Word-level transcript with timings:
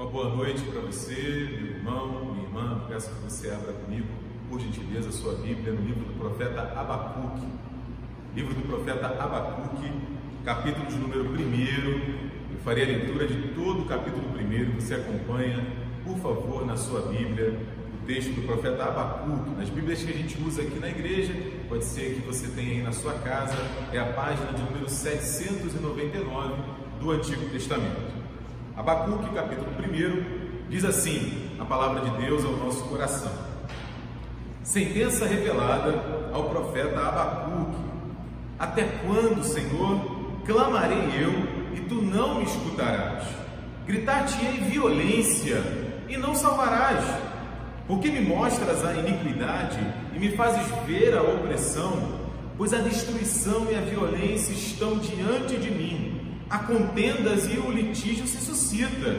Uma 0.00 0.08
boa 0.08 0.34
noite 0.34 0.62
para 0.62 0.80
você, 0.80 1.12
meu 1.60 1.72
irmão, 1.72 2.32
minha 2.32 2.46
irmã. 2.46 2.86
Peço 2.88 3.10
que 3.10 3.22
você 3.22 3.50
abra 3.50 3.74
comigo, 3.74 4.06
por 4.48 4.58
gentileza, 4.58 5.12
sua 5.12 5.34
Bíblia 5.34 5.74
no 5.74 5.82
livro 5.82 6.04
do 6.04 6.18
profeta 6.18 6.62
Abacuque. 6.74 7.46
Livro 8.34 8.54
do 8.54 8.66
profeta 8.66 9.08
Abacuque, 9.08 9.92
capítulo 10.42 10.86
de 10.86 10.96
número 10.96 11.24
1. 11.24 11.34
Eu 11.34 12.58
farei 12.64 12.84
a 12.84 12.86
leitura 12.86 13.26
de 13.26 13.48
todo 13.48 13.82
o 13.82 13.84
capítulo 13.84 14.24
1. 14.38 14.80
Você 14.80 14.94
acompanha, 14.94 15.66
por 16.02 16.16
favor, 16.16 16.64
na 16.64 16.78
sua 16.78 17.02
Bíblia, 17.02 17.60
o 18.02 18.06
texto 18.06 18.30
do 18.30 18.46
profeta 18.46 18.84
Abacuque. 18.84 19.50
Nas 19.50 19.68
Bíblias 19.68 20.02
que 20.02 20.12
a 20.12 20.16
gente 20.16 20.42
usa 20.42 20.62
aqui 20.62 20.78
na 20.78 20.88
igreja, 20.88 21.34
pode 21.68 21.84
ser 21.84 22.14
que 22.14 22.26
você 22.26 22.48
tenha 22.48 22.70
aí 22.70 22.82
na 22.82 22.92
sua 22.92 23.12
casa, 23.18 23.58
é 23.92 23.98
a 23.98 24.14
página 24.14 24.50
de 24.54 24.62
número 24.62 24.88
799 24.88 26.54
do 26.98 27.10
Antigo 27.10 27.50
Testamento. 27.50 28.19
Abacuque, 28.80 29.34
capítulo 29.34 29.68
1, 29.78 30.70
diz 30.70 30.86
assim 30.86 31.50
a 31.60 31.66
palavra 31.66 32.00
de 32.00 32.24
Deus 32.24 32.42
ao 32.46 32.52
nosso 32.52 32.82
coração. 32.84 33.30
Sentença 34.62 35.26
revelada 35.26 36.02
ao 36.32 36.48
profeta 36.48 36.98
Abacuque. 36.98 37.76
Até 38.58 38.84
quando, 39.04 39.44
Senhor, 39.44 40.00
clamarei 40.46 41.10
eu 41.22 41.76
e 41.76 41.80
tu 41.90 41.96
não 41.96 42.36
me 42.36 42.44
escutarás? 42.44 43.24
Gritar-te-ei 43.86 44.70
violência 44.70 45.62
e 46.08 46.16
não 46.16 46.34
salvarás. 46.34 47.04
Porque 47.86 48.10
me 48.10 48.22
mostras 48.22 48.82
a 48.82 48.94
iniquidade 48.94 49.78
e 50.16 50.18
me 50.18 50.30
fazes 50.30 50.66
ver 50.86 51.14
a 51.18 51.20
opressão? 51.20 52.18
Pois 52.56 52.72
a 52.72 52.78
destruição 52.78 53.66
e 53.70 53.74
a 53.74 53.82
violência 53.82 54.54
estão 54.54 54.96
diante 54.96 55.58
de 55.58 55.70
mim 55.70 56.09
há 56.50 56.58
contendas 56.58 57.46
e 57.46 57.56
o 57.58 57.70
litígio 57.70 58.26
se 58.26 58.38
suscita. 58.38 59.16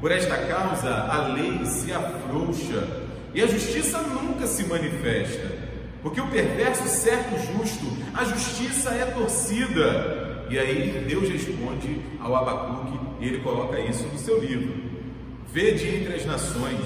Por 0.00 0.10
esta 0.10 0.36
causa 0.36 0.90
a 0.90 1.28
lei 1.28 1.64
se 1.64 1.92
afrouxa 1.92 2.86
e 3.32 3.40
a 3.40 3.46
justiça 3.46 3.98
nunca 4.02 4.46
se 4.46 4.64
manifesta, 4.64 5.52
porque 6.02 6.20
o 6.20 6.26
perverso 6.26 6.86
certo 6.88 7.36
justo, 7.52 7.86
a 8.12 8.24
justiça 8.24 8.90
é 8.90 9.06
torcida. 9.06 10.44
E 10.50 10.58
aí 10.58 11.04
Deus 11.08 11.28
responde 11.28 12.00
ao 12.20 12.36
Abacuque 12.36 12.98
e 13.20 13.28
ele 13.28 13.40
coloca 13.40 13.78
isso 13.80 14.04
no 14.04 14.18
seu 14.18 14.40
livro. 14.40 14.74
Vede 15.52 15.88
entre 15.88 16.14
as 16.14 16.26
nações, 16.26 16.80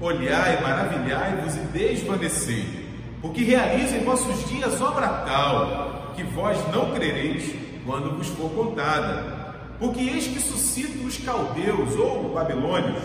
olhai, 0.00 0.60
maravilhai-vos 0.62 1.56
e 1.56 1.60
desvanecei, 1.72 2.86
porque 3.20 3.42
realiza 3.42 3.96
em 3.96 4.04
vossos 4.04 4.48
dias 4.48 4.80
obra 4.80 5.08
tal, 5.26 6.12
que 6.16 6.22
vós 6.22 6.58
não 6.72 6.92
crereis 6.94 7.65
quando 7.86 8.16
vos 8.16 8.26
for 8.28 8.50
contada. 8.50 9.46
Porque 9.78 10.00
eis 10.00 10.26
que 10.26 10.40
suscita 10.40 11.06
os 11.06 11.16
caldeus 11.18 11.94
ou 11.96 12.34
babilônios, 12.34 13.02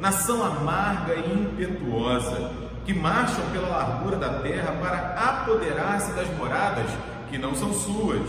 nação 0.00 0.44
amarga 0.44 1.14
e 1.14 1.32
impetuosa, 1.32 2.50
que 2.84 2.92
marcham 2.92 3.44
pela 3.52 3.68
largura 3.68 4.16
da 4.16 4.40
terra 4.40 4.72
para 4.80 5.14
apoderar-se 5.14 6.12
das 6.12 6.28
moradas 6.36 6.90
que 7.30 7.38
não 7.38 7.54
são 7.54 7.72
suas. 7.72 8.28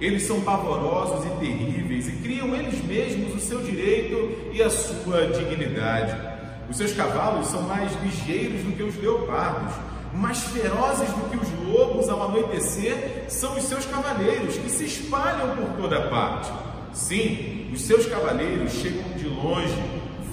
Eles 0.00 0.22
são 0.22 0.40
pavorosos 0.40 1.26
e 1.26 1.30
terríveis 1.40 2.08
e 2.08 2.12
criam 2.22 2.54
eles 2.54 2.82
mesmos 2.84 3.34
o 3.34 3.40
seu 3.40 3.60
direito 3.62 4.50
e 4.52 4.62
a 4.62 4.70
sua 4.70 5.26
dignidade. 5.26 6.16
Os 6.70 6.76
seus 6.76 6.92
cavalos 6.92 7.48
são 7.48 7.62
mais 7.62 7.92
ligeiros 8.02 8.62
do 8.62 8.72
que 8.72 8.82
os 8.82 8.96
leopardos 8.96 9.74
mais 10.12 10.42
ferozes 10.44 11.08
do 11.10 11.30
que 11.30 11.36
os 11.36 11.68
lobos 11.68 11.79
anoitecer 12.30 13.24
são 13.28 13.56
os 13.56 13.64
seus 13.64 13.84
cavaleiros, 13.84 14.56
que 14.56 14.70
se 14.70 14.84
espalham 14.84 15.56
por 15.56 15.76
toda 15.76 16.08
parte. 16.08 16.50
Sim, 16.92 17.70
os 17.72 17.82
seus 17.82 18.06
cavaleiros 18.06 18.72
chegam 18.72 19.10
de 19.16 19.26
longe, 19.26 19.74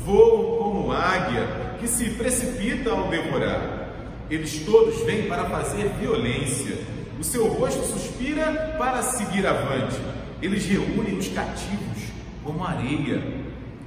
voam 0.06 0.58
como 0.58 0.92
águia, 0.92 1.76
que 1.80 1.88
se 1.88 2.12
precipita 2.12 2.92
ao 2.92 3.08
devorar. 3.10 3.90
Eles 4.30 4.60
todos 4.66 5.02
vêm 5.04 5.28
para 5.28 5.46
fazer 5.46 5.90
violência. 6.00 6.78
O 7.20 7.24
seu 7.24 7.48
rosto 7.48 7.84
suspira 7.84 8.76
para 8.78 9.02
seguir 9.02 9.46
avante. 9.46 10.00
Eles 10.42 10.66
reúnem 10.66 11.18
os 11.18 11.28
cativos 11.30 12.04
como 12.44 12.64
areia. 12.64 13.24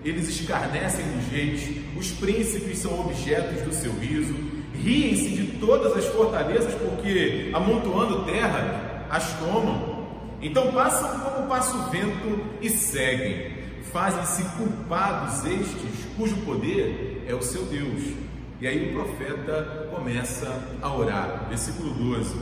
Eles 0.04 0.28
escarnecem 0.28 1.04
dos 1.06 1.26
reis. 1.31 1.69
Os 1.97 2.10
príncipes 2.10 2.78
são 2.78 2.99
objetos 3.00 3.62
do 3.62 3.72
seu 3.72 3.93
riso 3.93 4.34
riem-se 4.75 5.31
de 5.31 5.58
todas 5.58 5.97
as 5.97 6.06
fortalezas, 6.06 6.75
porque 6.75 7.50
amontoando 7.53 8.25
terra 8.25 9.06
as 9.10 9.32
tomam. 9.38 10.00
Então 10.42 10.72
passam 10.72 11.19
como 11.20 11.48
passa 11.48 11.76
o 11.76 11.91
vento 11.91 12.41
e 12.60 12.70
seguem. 12.70 13.58
Fazem-se 13.92 14.44
culpados 14.56 15.44
estes, 15.44 16.06
cujo 16.16 16.36
poder 16.38 17.25
é 17.28 17.34
o 17.34 17.42
seu 17.42 17.64
Deus. 17.64 18.14
E 18.60 18.66
aí 18.66 18.91
o 18.91 18.92
profeta 18.92 19.88
começa 19.91 20.48
a 20.81 20.94
orar. 20.94 21.47
Versículo 21.48 21.92
12. 21.92 22.34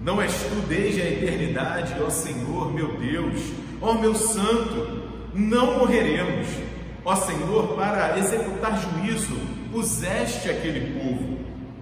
Não 0.00 0.20
és 0.20 0.32
tu 0.32 0.66
desde 0.68 1.00
a 1.02 1.10
eternidade, 1.10 1.96
ó 2.00 2.10
Senhor 2.10 2.72
meu 2.72 2.96
Deus, 2.98 3.40
ó 3.80 3.94
meu 3.94 4.14
santo, 4.14 5.02
não 5.34 5.78
morreremos. 5.78 6.46
Ó 7.04 7.16
Senhor, 7.16 7.68
para 7.74 8.18
executar 8.18 8.78
juízo, 8.78 9.36
puseste 9.72 10.48
aquele 10.50 10.98
povo 10.98 11.36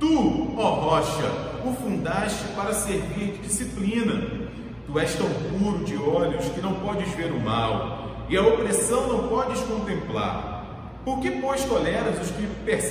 Tu, 0.05 0.55
ó 0.59 0.69
rocha, 0.75 1.33
o 1.65 1.73
fundaste 1.73 2.45
para 2.55 2.75
servir 2.75 3.33
de 3.33 3.39
disciplina. 3.39 4.23
Tu 4.87 4.99
és 4.99 5.15
tão 5.15 5.31
puro 5.31 5.83
de 5.83 5.97
olhos 5.97 6.45
que 6.51 6.61
não 6.61 6.75
podes 6.75 7.11
ver 7.15 7.33
o 7.33 7.41
mal, 7.41 8.27
e 8.29 8.37
a 8.37 8.43
opressão 8.43 9.09
não 9.09 9.29
podes 9.29 9.59
contemplar. 9.63 11.01
Por 11.07 11.21
que, 11.21 11.31
pois, 11.41 11.65
toleras 11.65 12.21
os 12.21 12.31
que 12.33 12.47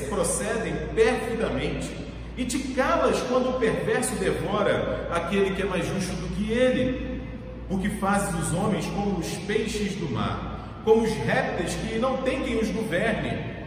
procedem 0.09 0.73
perfidamente, 0.95 1.95
e 2.35 2.45
te 2.45 2.57
calas 2.73 3.21
quando 3.29 3.51
o 3.51 3.59
perverso 3.59 4.15
devora 4.15 5.07
aquele 5.13 5.55
que 5.55 5.61
é 5.61 5.65
mais 5.65 5.85
justo 5.85 6.15
do 6.15 6.35
que 6.35 6.51
ele? 6.51 7.21
Porque 7.69 7.89
fazes 7.89 8.33
os 8.41 8.55
homens 8.55 8.87
como 8.87 9.19
os 9.19 9.27
peixes 9.45 9.93
do 9.97 10.11
mar, 10.11 10.81
como 10.83 11.03
os 11.03 11.11
répteis 11.11 11.75
que 11.75 11.99
não 11.99 12.23
têm 12.23 12.41
quem 12.41 12.57
os 12.57 12.69
governe 12.69 13.61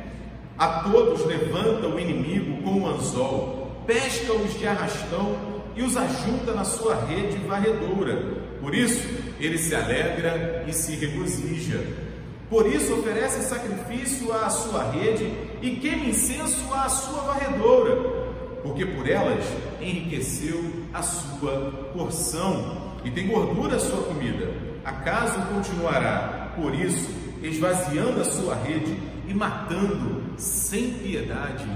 a 0.59 0.81
todos 0.81 1.25
levanta 1.27 1.87
o 1.87 2.01
inimigo 2.01 2.63
com 2.63 2.81
um 2.81 2.87
anzol, 2.87 3.83
pesca-os 3.87 4.59
de 4.59 4.67
arrastão 4.67 5.37
e 5.77 5.83
os 5.83 5.97
ajunta 5.97 6.53
na 6.53 6.65
sua 6.65 6.95
rede 7.05 7.37
varredora. 7.47 8.17
Por 8.61 8.75
isso, 8.75 9.07
ele 9.39 9.59
se 9.59 9.75
alegra 9.75 10.65
e 10.67 10.73
se 10.73 10.97
regozija. 10.97 11.85
Por 12.49 12.67
isso, 12.67 12.95
oferece 12.95 13.43
sacrifício 13.43 14.33
à 14.33 14.49
sua 14.49 14.91
rede 14.91 15.31
e 15.61 15.77
queima 15.77 16.07
incenso 16.07 16.73
à 16.73 16.89
sua 16.89 17.21
varredora, 17.23 17.97
porque 18.63 18.87
por 18.87 19.09
elas 19.09 19.45
enriqueceu 19.81 20.65
a 20.95 21.03
sua 21.03 21.91
porção 21.93 22.95
e 23.05 23.11
tem 23.11 23.27
gordura 23.27 23.77
a 23.77 23.81
sua 23.81 24.03
comida. 24.05 24.51
Acaso 24.85 25.39
continuará, 25.53 26.53
por 26.57 26.75
isso, 26.75 27.26
esvaziando 27.43 28.21
a 28.21 28.25
sua 28.25 28.55
rede 28.55 28.97
e 29.29 29.35
matando 29.35 30.23
sem 30.37 30.91
piedade 30.95 31.67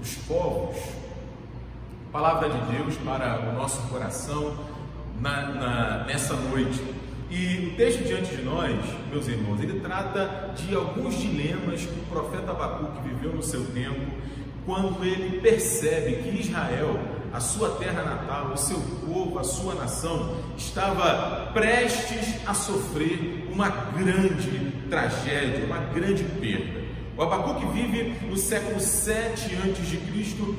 os 0.00 0.14
povos. 0.26 0.76
Palavra 2.12 2.48
de 2.48 2.76
Deus 2.76 2.94
para 2.98 3.50
o 3.50 3.54
nosso 3.54 3.80
coração 3.88 4.56
na, 5.20 5.48
na, 5.48 6.04
nessa 6.04 6.34
noite. 6.34 6.80
E 7.30 7.72
o 7.72 7.76
texto 7.76 8.04
diante 8.04 8.36
de 8.36 8.42
nós, 8.42 8.78
meus 9.10 9.26
irmãos, 9.26 9.60
ele 9.60 9.80
trata 9.80 10.52
de 10.54 10.74
alguns 10.74 11.18
dilemas 11.18 11.80
que 11.80 11.98
o 11.98 12.04
profeta 12.04 12.52
Abacuque 12.52 13.08
viveu 13.08 13.32
no 13.32 13.42
seu 13.42 13.64
tempo, 13.66 14.12
quando 14.64 15.04
ele 15.04 15.40
percebe 15.40 16.22
que 16.22 16.40
Israel, 16.40 16.96
a 17.34 17.40
sua 17.40 17.70
terra 17.70 18.04
natal, 18.04 18.52
o 18.52 18.56
seu 18.56 18.80
povo, 19.04 19.40
a 19.40 19.44
sua 19.44 19.74
nação, 19.74 20.36
estava 20.56 21.50
prestes 21.52 22.36
a 22.46 22.54
sofrer 22.54 23.48
uma 23.52 23.68
grande 23.68 24.70
tragédia, 24.88 25.66
uma 25.66 25.78
grande 25.78 26.22
perda. 26.22 26.83
O 27.16 27.22
Abacuque 27.22 27.64
vive 27.66 28.26
no 28.26 28.36
século 28.36 28.80
7 28.80 29.54
a.C., 29.54 30.00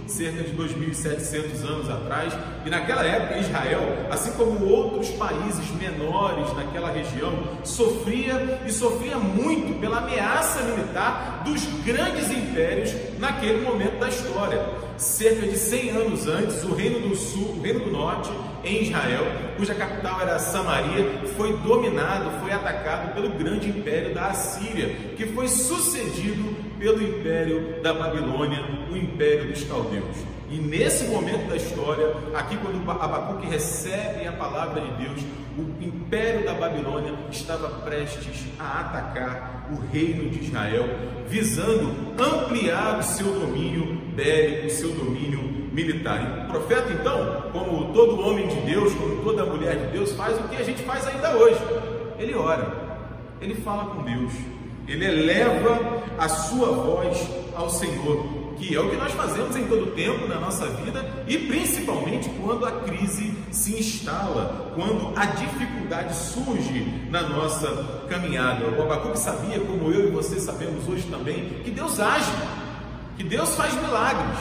cerca 0.08 0.44
de 0.44 0.54
2.700 0.56 1.68
anos 1.68 1.90
atrás, 1.90 2.34
e 2.66 2.70
naquela 2.70 3.04
época 3.04 3.40
Israel, 3.40 4.08
assim 4.10 4.32
como 4.34 4.66
outros 4.66 5.10
países 5.10 5.70
menores 5.72 6.54
naquela 6.56 6.92
região, 6.92 7.34
sofria 7.66 8.62
e 8.66 8.72
sofria 8.72 9.18
muito 9.18 9.78
pela 9.82 9.98
ameaça 9.98 10.62
militar 10.62 11.44
dos 11.44 11.66
grandes 11.84 12.32
impérios 12.32 12.94
naquele 13.20 13.62
momento 13.62 14.00
da 14.00 14.08
história 14.08 14.86
cerca 14.98 15.46
de 15.46 15.58
100 15.58 15.90
anos 15.90 16.28
antes, 16.28 16.64
o 16.64 16.74
Reino 16.74 17.10
do 17.10 17.16
Sul, 17.16 17.56
o 17.58 17.62
Reino 17.62 17.82
do 17.82 17.92
Norte, 17.92 18.32
em 18.66 18.82
Israel, 18.82 19.26
cuja 19.58 19.76
capital 19.76 20.22
era 20.22 20.40
Samaria, 20.40 21.06
foi 21.38 21.56
dominado, 21.58 22.32
foi 22.42 22.52
atacado 22.52 23.14
pelo 23.14 23.30
grande 23.30 23.70
império 23.70 24.14
da 24.14 24.28
Assíria, 24.28 24.90
que 25.16 25.28
foi 25.28 25.48
sucedido 25.48 26.56
pelo 26.80 27.02
império 27.02 27.82
da 27.82 27.94
Babilônia, 27.94 28.60
o 28.92 28.98
império 28.98 29.48
dos 29.50 29.64
caldeus. 29.64 30.18
E 30.50 30.58
nesse 30.58 31.06
momento 31.06 31.48
da 31.48 31.56
história, 31.56 32.08
aqui 32.34 32.58
quando 32.58 32.90
Abacuque 32.90 33.48
recebe 33.48 34.28
a 34.28 34.32
palavra 34.32 34.82
de 34.82 34.92
Deus, 35.04 35.22
o 35.58 35.84
império 35.84 36.46
da 36.46 36.54
Babilônia 36.54 37.14
estava 37.32 37.70
prestes 37.80 38.46
a 38.60 38.82
atacar 38.82 39.68
o 39.72 39.92
reino 39.92 40.30
de 40.30 40.44
Israel, 40.44 40.86
visando 41.28 41.96
ampliar 42.18 43.00
o 43.00 43.04
seu 43.04 43.40
domínio 43.40 43.96
bélico, 44.16 44.68
o 44.68 44.70
seu 44.70 44.90
domínio 44.92 45.55
militar. 45.76 46.22
E 46.22 46.46
o 46.46 46.50
profeta, 46.50 46.92
então, 46.94 47.52
como 47.52 47.94
todo 47.94 48.22
homem 48.22 48.48
de 48.48 48.62
Deus, 48.62 48.94
como 48.94 49.22
toda 49.22 49.46
mulher 49.46 49.76
de 49.76 49.92
Deus, 49.92 50.14
faz 50.14 50.40
o 50.40 50.48
que 50.48 50.56
a 50.56 50.64
gente 50.64 50.82
faz 50.84 51.06
ainda 51.06 51.36
hoje: 51.36 51.60
ele 52.18 52.34
ora, 52.34 52.72
ele 53.42 53.56
fala 53.56 53.94
com 53.94 54.02
Deus, 54.04 54.34
ele 54.88 55.06
eleva 55.06 56.02
a 56.18 56.30
sua 56.30 56.72
voz 56.72 57.30
ao 57.56 57.70
Senhor 57.70 58.46
que 58.58 58.74
é 58.74 58.80
o 58.80 58.90
que 58.90 58.96
nós 58.96 59.12
fazemos 59.12 59.56
em 59.56 59.66
todo 59.66 59.94
tempo 59.94 60.28
na 60.28 60.40
nossa 60.40 60.66
vida 60.68 61.06
e 61.28 61.38
principalmente 61.38 62.30
quando 62.42 62.66
a 62.66 62.72
crise 62.72 63.34
se 63.52 63.78
instala, 63.78 64.72
quando 64.74 65.12
a 65.16 65.26
dificuldade 65.26 66.16
surge 66.16 67.08
na 67.10 67.22
nossa 67.24 67.68
caminhada. 68.10 68.66
O 68.68 68.82
Abacuque 68.82 69.20
sabia, 69.20 69.60
como 69.60 69.92
eu 69.92 70.08
e 70.08 70.12
você 70.12 70.40
sabemos 70.40 70.88
hoje 70.88 71.04
também, 71.10 71.62
que 71.64 71.72
Deus 71.72 72.00
age, 72.00 72.32
que 73.18 73.24
Deus 73.24 73.56
faz 73.56 73.74
milagres, 73.76 74.40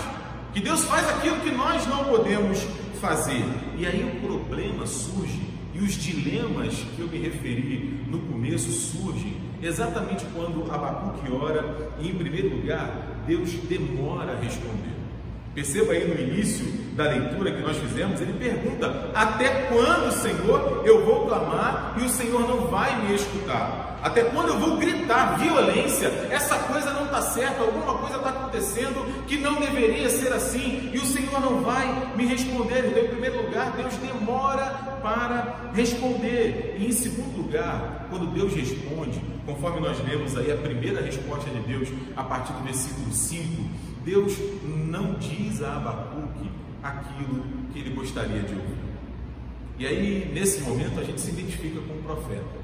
que 0.55 0.61
Deus 0.61 0.85
faz 0.85 1.09
aquilo 1.09 1.41
que 1.41 1.51
nós 1.51 1.85
não 1.87 2.05
podemos 2.05 2.65
fazer. 3.01 3.45
E 3.77 3.85
aí 3.85 4.05
o 4.05 4.27
problema 4.27 4.87
surge 4.87 5.43
e 5.75 5.81
os 5.81 5.95
dilemas 5.95 6.75
que 6.95 7.01
eu 7.01 7.09
me 7.09 7.19
referi 7.19 8.01
no 8.09 8.21
começo 8.21 8.71
surgem 8.71 9.37
exatamente 9.61 10.25
quando 10.33 10.71
Abacuque 10.73 11.33
ora 11.33 11.91
e, 11.99 12.09
em 12.09 12.15
primeiro 12.15 12.55
lugar, 12.55 13.23
Deus 13.27 13.51
demora 13.69 14.33
a 14.33 14.41
responder. 14.41 14.95
Perceba 15.55 15.93
aí 15.93 16.07
no 16.07 16.21
início 16.21 16.67
da 16.95 17.05
leitura 17.05 17.51
que 17.51 17.63
nós 17.63 17.77
fizemos, 17.77 18.21
ele 18.21 18.35
pergunta: 18.35 19.11
Até 19.15 19.67
quando, 19.69 20.13
Senhor, 20.13 20.83
eu 20.85 21.05
vou 21.05 21.27
clamar 21.27 21.97
e 22.01 22.05
o 22.05 22.09
Senhor 22.09 22.41
não 22.47 22.69
vai 22.69 23.07
me 23.07 23.15
escutar? 23.15 23.84
Até 24.05 24.23
quando 24.25 24.49
eu 24.49 24.59
vou 24.59 24.77
gritar 24.77 25.39
violência? 25.39 26.09
Essa 26.31 26.59
coisa 26.59 26.93
não 26.93 27.07
está 27.07 27.23
certa, 27.23 27.63
alguma 27.63 27.97
coisa 27.97 28.17
está 28.19 28.29
acontecendo 28.29 29.25
que 29.27 29.39
não 29.39 29.59
deveria 29.59 30.11
ser 30.11 30.31
assim 30.31 30.91
e 30.93 30.99
o 30.99 31.07
Senhor 31.07 31.41
não 31.41 31.63
vai 31.63 32.15
me 32.15 32.27
responder. 32.27 32.87
Então, 32.87 33.03
em 33.03 33.09
primeiro 33.09 33.43
lugar, 33.43 33.73
Deus 33.73 33.95
demora 33.95 34.67
para 35.03 35.71
responder. 35.73 36.77
E 36.79 36.87
em 36.87 36.93
segundo 36.93 37.35
lugar, 37.39 38.07
quando 38.11 38.27
Deus 38.27 38.53
responde, 38.53 39.23
conforme 39.47 39.81
nós 39.81 39.99
lemos 40.07 40.37
aí 40.37 40.53
a 40.53 40.57
primeira 40.57 41.01
resposta 41.01 41.49
de 41.49 41.61
Deus 41.61 41.89
a 42.15 42.23
partir 42.23 42.53
do 42.53 42.63
versículo 42.63 43.11
5 43.11 43.85
Deus 44.05 44.37
não 44.67 45.15
diz 45.15 45.63
a 45.63 45.77
Abacuque 45.77 46.51
aquilo 46.83 47.43
que 47.73 47.79
ele 47.79 47.95
gostaria 47.95 48.43
de 48.43 48.55
ouvir. 48.55 48.85
E 49.79 49.87
aí, 49.87 50.31
nesse 50.33 50.61
momento, 50.61 51.01
a 51.01 51.03
gente 51.03 51.23
se 51.23 51.31
identifica 51.31 51.81
com 51.81 51.95
o 51.95 52.03
profeta. 52.03 52.64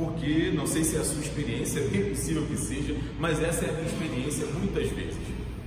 Porque, 0.00 0.50
não 0.54 0.66
sei 0.66 0.82
se 0.82 0.96
é 0.96 1.00
a 1.00 1.04
sua 1.04 1.20
experiência, 1.20 1.78
é 1.78 1.82
bem 1.82 2.04
possível 2.06 2.42
que 2.46 2.56
seja, 2.56 2.96
mas 3.18 3.42
essa 3.42 3.66
é 3.66 3.68
a 3.68 3.72
minha 3.72 3.86
experiência 3.86 4.46
muitas 4.46 4.88
vezes. 4.88 5.18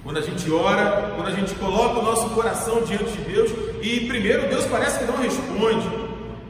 Quando 0.03 0.17
a 0.17 0.21
gente 0.21 0.51
ora, 0.51 1.13
quando 1.15 1.27
a 1.27 1.35
gente 1.35 1.53
coloca 1.53 1.99
o 1.99 2.03
nosso 2.03 2.27
coração 2.31 2.81
diante 2.81 3.11
de 3.11 3.31
Deus, 3.31 3.51
e 3.83 4.07
primeiro 4.07 4.49
Deus 4.49 4.65
parece 4.65 4.97
que 4.97 5.05
não 5.05 5.17
responde, 5.17 5.87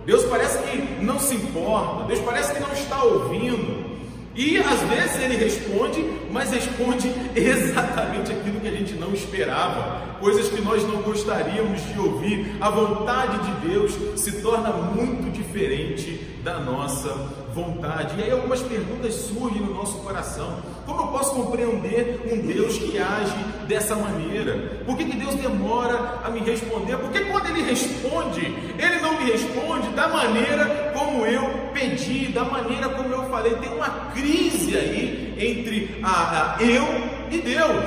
Deus 0.05 0.23
parece 0.23 0.59
que 0.59 1.03
não 1.03 1.19
se 1.19 1.35
importa, 1.35 2.05
Deus 2.05 2.21
parece 2.21 2.53
que 2.53 2.61
não 2.61 2.71
está 2.71 3.03
ouvindo, 3.03 3.99
e 4.33 4.57
às 4.59 4.79
vezes 4.83 5.21
ele 5.21 5.35
responde, 5.35 6.05
mas 6.33 6.49
responde 6.49 7.13
exatamente 7.35 8.31
aquilo 8.31 8.59
que 8.59 8.67
a 8.67 8.71
gente 8.71 8.93
não 8.95 9.13
esperava, 9.13 10.17
coisas 10.19 10.49
que 10.49 10.59
nós 10.61 10.83
não 10.83 11.03
gostaríamos 11.03 11.79
de 11.93 11.99
ouvir. 11.99 12.57
A 12.59 12.69
vontade 12.71 13.37
de 13.45 13.67
Deus 13.69 13.93
se 14.19 14.41
torna 14.41 14.71
muito 14.71 15.31
diferente 15.31 16.19
da 16.43 16.59
nossa 16.59 17.09
vontade. 17.53 18.19
E 18.19 18.23
aí 18.23 18.31
algumas 18.31 18.61
perguntas 18.61 19.13
surgem 19.13 19.61
no 19.61 19.75
nosso 19.75 19.99
coração. 19.99 20.57
Como 20.85 21.01
eu 21.01 21.07
posso 21.07 21.35
compreender 21.35 22.21
um 22.25 22.45
Deus 22.45 22.77
que 22.77 22.97
age 22.97 23.35
dessa 23.67 23.95
maneira? 23.95 24.81
Por 24.85 24.97
que, 24.97 25.05
que 25.05 25.15
Deus 25.15 25.35
demora 25.35 26.21
a 26.23 26.29
me 26.29 26.39
responder? 26.39 26.97
Porque 26.97 27.21
quando 27.25 27.47
Ele 27.47 27.61
responde, 27.61 28.41
Ele 28.41 28.99
não 29.01 29.19
me 29.19 29.31
responde 29.31 29.87
da 29.89 30.07
maneira 30.07 30.91
como 30.93 31.25
eu 31.25 31.69
pedi, 31.73 32.27
da 32.27 32.43
maneira 32.43 32.89
como 32.89 33.13
eu 33.13 33.23
falei. 33.29 33.53
Tem 33.55 33.71
uma 33.71 33.89
crise 34.13 34.75
aí 34.75 35.22
entre 35.37 35.99
a, 36.03 36.57
a 36.57 36.63
eu 36.63 36.85
e 37.31 37.41
Deus. 37.41 37.85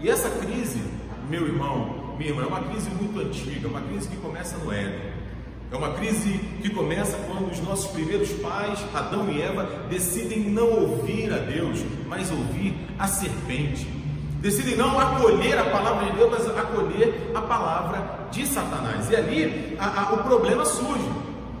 E 0.00 0.08
essa 0.08 0.28
crise, 0.30 0.82
meu 1.28 1.46
irmão, 1.46 2.14
minha 2.18 2.30
irmã, 2.30 2.42
é 2.42 2.46
uma 2.46 2.60
crise 2.62 2.90
muito 2.90 3.18
antiga, 3.20 3.68
uma 3.68 3.80
crise 3.80 4.08
que 4.08 4.16
começa 4.16 4.56
no 4.58 4.72
Éden. 4.72 5.12
É 5.70 5.76
uma 5.76 5.94
crise 5.94 6.38
que 6.60 6.68
começa 6.68 7.16
quando 7.26 7.50
os 7.50 7.58
nossos 7.60 7.90
primeiros 7.92 8.28
pais, 8.34 8.78
Adão 8.92 9.30
e 9.30 9.40
Eva, 9.40 9.64
decidem 9.88 10.40
não 10.40 10.68
ouvir 10.68 11.32
a 11.32 11.38
Deus, 11.38 11.82
mas 12.06 12.30
ouvir 12.30 12.74
a 12.98 13.06
serpente. 13.06 13.86
Decidem 14.42 14.76
não 14.76 14.98
acolher 14.98 15.58
a 15.58 15.64
palavra 15.64 16.10
de 16.10 16.18
Deus, 16.18 16.30
mas 16.30 16.46
acolher 16.58 17.30
a 17.34 17.40
palavra 17.40 18.28
de 18.30 18.46
Satanás. 18.46 19.08
E 19.08 19.16
ali 19.16 19.76
a, 19.78 20.02
a, 20.02 20.12
o 20.12 20.24
problema 20.24 20.64
surge. 20.64 21.08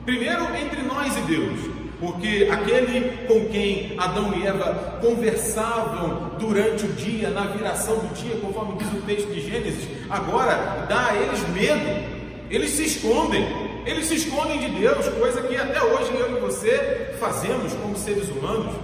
Primeiro 0.04 0.42
entre 0.56 0.82
nós 0.82 1.16
e 1.16 1.20
Deus, 1.22 1.60
porque 2.02 2.48
aquele 2.50 3.26
com 3.28 3.46
quem 3.46 3.94
Adão 3.96 4.34
e 4.36 4.44
Eva 4.44 4.98
conversavam 5.00 6.32
durante 6.36 6.84
o 6.84 6.92
dia, 6.94 7.30
na 7.30 7.42
viração 7.42 7.96
do 7.96 8.12
dia, 8.12 8.36
conforme 8.40 8.76
diz 8.76 8.92
o 8.92 9.02
texto 9.06 9.32
de 9.32 9.40
Gênesis, 9.40 9.88
agora 10.10 10.84
dá 10.88 11.10
a 11.10 11.16
eles 11.16 11.48
medo, 11.50 12.12
eles 12.50 12.70
se 12.70 12.84
escondem. 12.84 13.46
Eles 13.86 14.06
se 14.06 14.14
escondem 14.14 14.58
de 14.58 14.80
Deus, 14.80 15.08
coisa 15.10 15.42
que 15.42 15.56
até 15.56 15.82
hoje 15.82 16.12
eu 16.14 16.36
e 16.36 16.40
você 16.40 17.14
fazemos 17.18 17.72
como 17.74 17.96
seres 17.96 18.28
humanos. 18.28 18.74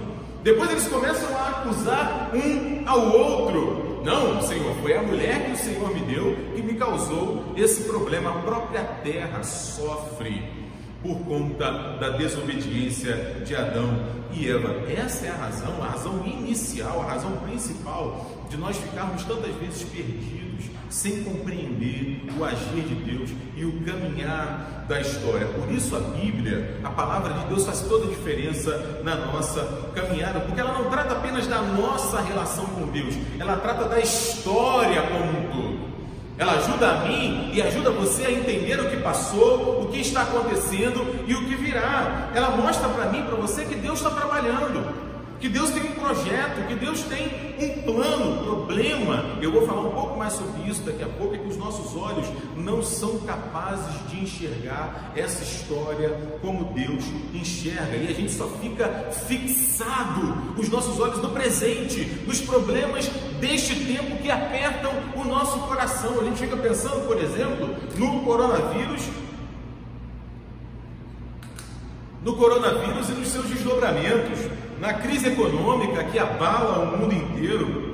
Depois 0.41 0.71
eles 0.71 0.87
começam 0.87 1.29
a 1.37 1.49
acusar 1.49 2.31
um 2.33 2.87
ao 2.87 3.11
outro. 3.11 4.01
Não, 4.03 4.41
Senhor, 4.41 4.73
foi 4.81 4.95
a 4.95 5.01
mulher 5.01 5.45
que 5.45 5.51
o 5.51 5.57
Senhor 5.57 5.93
me 5.93 6.01
deu 6.01 6.35
que 6.55 6.61
me 6.61 6.73
causou 6.75 7.43
esse 7.57 7.83
problema. 7.83 8.29
A 8.29 8.41
própria 8.41 8.83
terra 9.03 9.43
sofre 9.43 10.58
por 11.01 11.17
conta 11.19 11.97
da 11.99 12.09
desobediência 12.09 13.41
de 13.45 13.55
Adão 13.55 13.89
e 14.33 14.49
Eva. 14.49 14.91
Essa 14.91 15.27
é 15.27 15.29
a 15.29 15.35
razão, 15.35 15.81
a 15.81 15.87
razão 15.87 16.25
inicial, 16.25 17.01
a 17.01 17.13
razão 17.13 17.31
principal 17.37 18.45
de 18.49 18.57
nós 18.57 18.77
ficarmos 18.77 19.23
tantas 19.23 19.53
vezes 19.55 19.83
perdidos, 19.83 20.65
sem 20.89 21.23
compreender 21.23 22.23
o 22.37 22.43
agir 22.43 22.81
de 22.81 22.95
Deus 22.95 23.29
e 23.55 23.63
o 23.63 23.81
caminhar 23.83 24.85
da 24.87 24.99
história. 24.99 25.45
Por 25.47 25.71
isso 25.71 25.95
a 25.95 25.99
Bíblia, 25.99 26.79
a 26.83 26.89
palavra 26.89 27.33
de 27.33 27.45
Deus 27.45 27.65
faz 27.65 27.81
toda 27.81 28.05
a 28.05 28.09
diferença 28.09 29.01
na 29.03 29.15
nossa 29.15 29.91
caminhada, 29.93 30.39
porque 30.41 30.59
ela 30.59 30.73
não 30.73 30.89
trata 30.89 31.13
apenas 31.13 31.47
da 31.47 31.61
nossa 31.61 32.21
relação 32.21 32.65
com 32.65 32.87
Deus, 32.87 33.15
ela 33.39 33.57
trata 33.57 33.85
da 33.85 33.99
história 33.99 35.01
como 35.03 35.25
um 35.25 35.51
todo. 35.51 35.98
Ela 36.39 36.53
ajuda 36.53 36.89
a 36.89 37.05
mim 37.05 37.51
e 37.53 37.61
ajuda 37.61 37.91
você 37.91 38.25
a 38.25 38.31
entender 38.31 38.79
o 38.79 38.89
que 38.89 38.95
passou, 38.97 39.81
o 39.83 39.89
que 39.89 39.99
está 39.99 40.21
acontecendo 40.21 41.05
e 41.27 41.35
o 41.35 41.45
que 41.45 41.55
virá. 41.55 42.31
Ela 42.33 42.51
mostra 42.51 42.87
para 42.87 43.07
mim, 43.07 43.23
para 43.23 43.35
você 43.35 43.65
que 43.65 43.75
Deus 43.75 43.99
está 43.99 44.09
trabalhando 44.09 45.08
que 45.39 45.47
Deus 45.47 45.69
tem 45.71 45.83
um 45.83 45.93
projeto, 45.93 46.67
que 46.67 46.75
Deus 46.75 47.01
tem 47.03 47.55
um 47.59 47.81
plano. 47.83 48.43
Problema, 48.43 49.37
eu 49.41 49.51
vou 49.51 49.65
falar 49.65 49.81
um 49.81 49.91
pouco 49.91 50.17
mais 50.17 50.33
sobre 50.33 50.69
isso 50.69 50.81
daqui 50.81 51.03
a 51.03 51.07
pouco, 51.07 51.35
é 51.35 51.37
que 51.37 51.47
os 51.47 51.57
nossos 51.57 51.95
olhos 51.95 52.27
não 52.55 52.83
são 52.83 53.19
capazes 53.19 54.09
de 54.09 54.19
enxergar 54.21 55.11
essa 55.15 55.43
história 55.43 56.09
como 56.41 56.73
Deus 56.73 57.03
enxerga. 57.33 57.95
E 57.95 58.07
a 58.07 58.13
gente 58.13 58.31
só 58.31 58.47
fica 58.61 58.87
fixado, 59.27 60.55
os 60.57 60.69
nossos 60.69 60.99
olhos 60.99 61.21
no 61.21 61.29
presente, 61.29 62.05
nos 62.27 62.41
problemas 62.41 63.07
deste 63.39 63.75
tempo 63.85 64.17
que 64.21 64.29
apertam 64.29 64.91
o 65.15 65.23
nosso 65.23 65.57
coração. 65.59 66.19
A 66.19 66.23
gente 66.25 66.39
fica 66.39 66.57
pensando, 66.57 67.07
por 67.07 67.17
exemplo, 67.17 67.75
no 67.97 68.23
coronavírus. 68.23 69.01
No 72.23 72.35
coronavírus 72.35 73.09
e 73.09 73.13
nos 73.13 73.29
seus 73.29 73.45
desdobramentos 73.45 74.39
na 74.79 74.93
crise 74.93 75.27
econômica 75.27 76.03
que 76.05 76.17
abala 76.17 76.79
o 76.79 76.97
mundo 76.97 77.13
inteiro, 77.13 77.89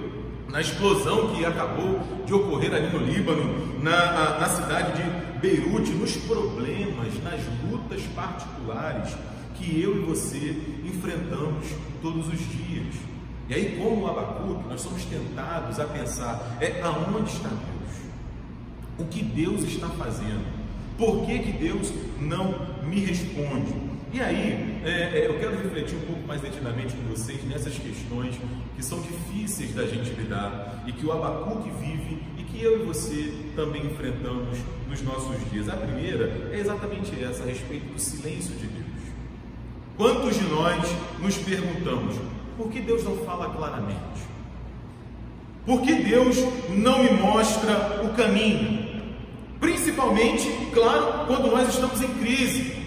na 0.49 0.61
explosão 0.61 1.33
que 1.33 1.43
acabou 1.43 1.99
de 2.25 2.33
ocorrer 2.33 2.73
ali 2.73 2.87
no 2.87 2.99
Líbano, 2.99 3.81
na, 3.81 4.39
na 4.39 4.49
cidade 4.49 5.01
de 5.01 5.39
Beirute, 5.39 5.91
nos 5.91 6.15
problemas, 6.15 7.23
nas 7.23 7.41
lutas 7.69 8.01
particulares 8.15 9.15
que 9.55 9.81
eu 9.81 9.97
e 9.97 9.99
você 10.05 10.55
enfrentamos 10.85 11.65
todos 12.01 12.27
os 12.27 12.39
dias. 12.39 12.95
E 13.49 13.53
aí, 13.53 13.77
como 13.77 14.05
o 14.05 14.07
Abacuque, 14.07 14.67
nós 14.67 14.81
somos 14.81 15.03
tentados 15.05 15.79
a 15.79 15.85
pensar: 15.85 16.57
é 16.59 16.81
aonde 16.81 17.31
está 17.31 17.49
Deus? 17.49 17.95
O 18.97 19.05
que 19.05 19.23
Deus 19.23 19.63
está 19.63 19.87
fazendo? 19.89 20.45
Por 20.97 21.25
que, 21.25 21.39
que 21.39 21.51
Deus 21.51 21.91
não 22.19 22.55
me 22.83 22.99
responde? 23.01 23.94
E 24.15 24.21
aí, 24.21 24.79
é, 24.85 24.89
é, 24.89 25.27
eu 25.27 25.37
quero 25.39 25.57
refletir 25.61 25.97
um 25.97 26.05
pouco 26.05 26.25
mais 26.25 26.39
detidamente 26.39 26.95
com 26.95 27.03
vocês 27.09 27.43
nessas 27.43 27.77
questões 27.77 28.33
que 28.73 28.81
são 28.81 29.01
difíceis 29.01 29.75
da 29.75 29.85
gente 29.85 30.09
lidar 30.11 30.85
e 30.87 30.93
que 30.93 31.05
o 31.05 31.11
Abacuque 31.11 31.69
vive 31.81 32.23
e 32.37 32.43
que 32.43 32.63
eu 32.63 32.79
e 32.79 32.85
você 32.85 33.33
também 33.57 33.85
enfrentamos 33.85 34.57
nos 34.87 35.01
nossos 35.01 35.35
dias. 35.51 35.67
A 35.67 35.75
primeira 35.75 36.49
é 36.53 36.57
exatamente 36.57 37.11
essa, 37.21 37.43
a 37.43 37.47
respeito 37.47 37.91
do 37.91 37.99
silêncio 37.99 38.55
de 38.55 38.67
Deus. 38.67 38.85
Quantos 39.97 40.39
de 40.39 40.45
nós 40.45 40.81
nos 41.19 41.37
perguntamos 41.39 42.15
por 42.55 42.71
que 42.71 42.79
Deus 42.79 43.03
não 43.03 43.17
fala 43.17 43.49
claramente? 43.49 43.99
Por 45.65 45.81
que 45.81 45.93
Deus 45.93 46.37
não 46.69 47.03
me 47.03 47.11
mostra 47.11 48.01
o 48.01 48.13
caminho? 48.15 49.03
Principalmente, 49.59 50.47
claro, 50.73 51.25
quando 51.27 51.51
nós 51.51 51.67
estamos 51.67 52.01
em 52.01 52.07
crise, 52.13 52.84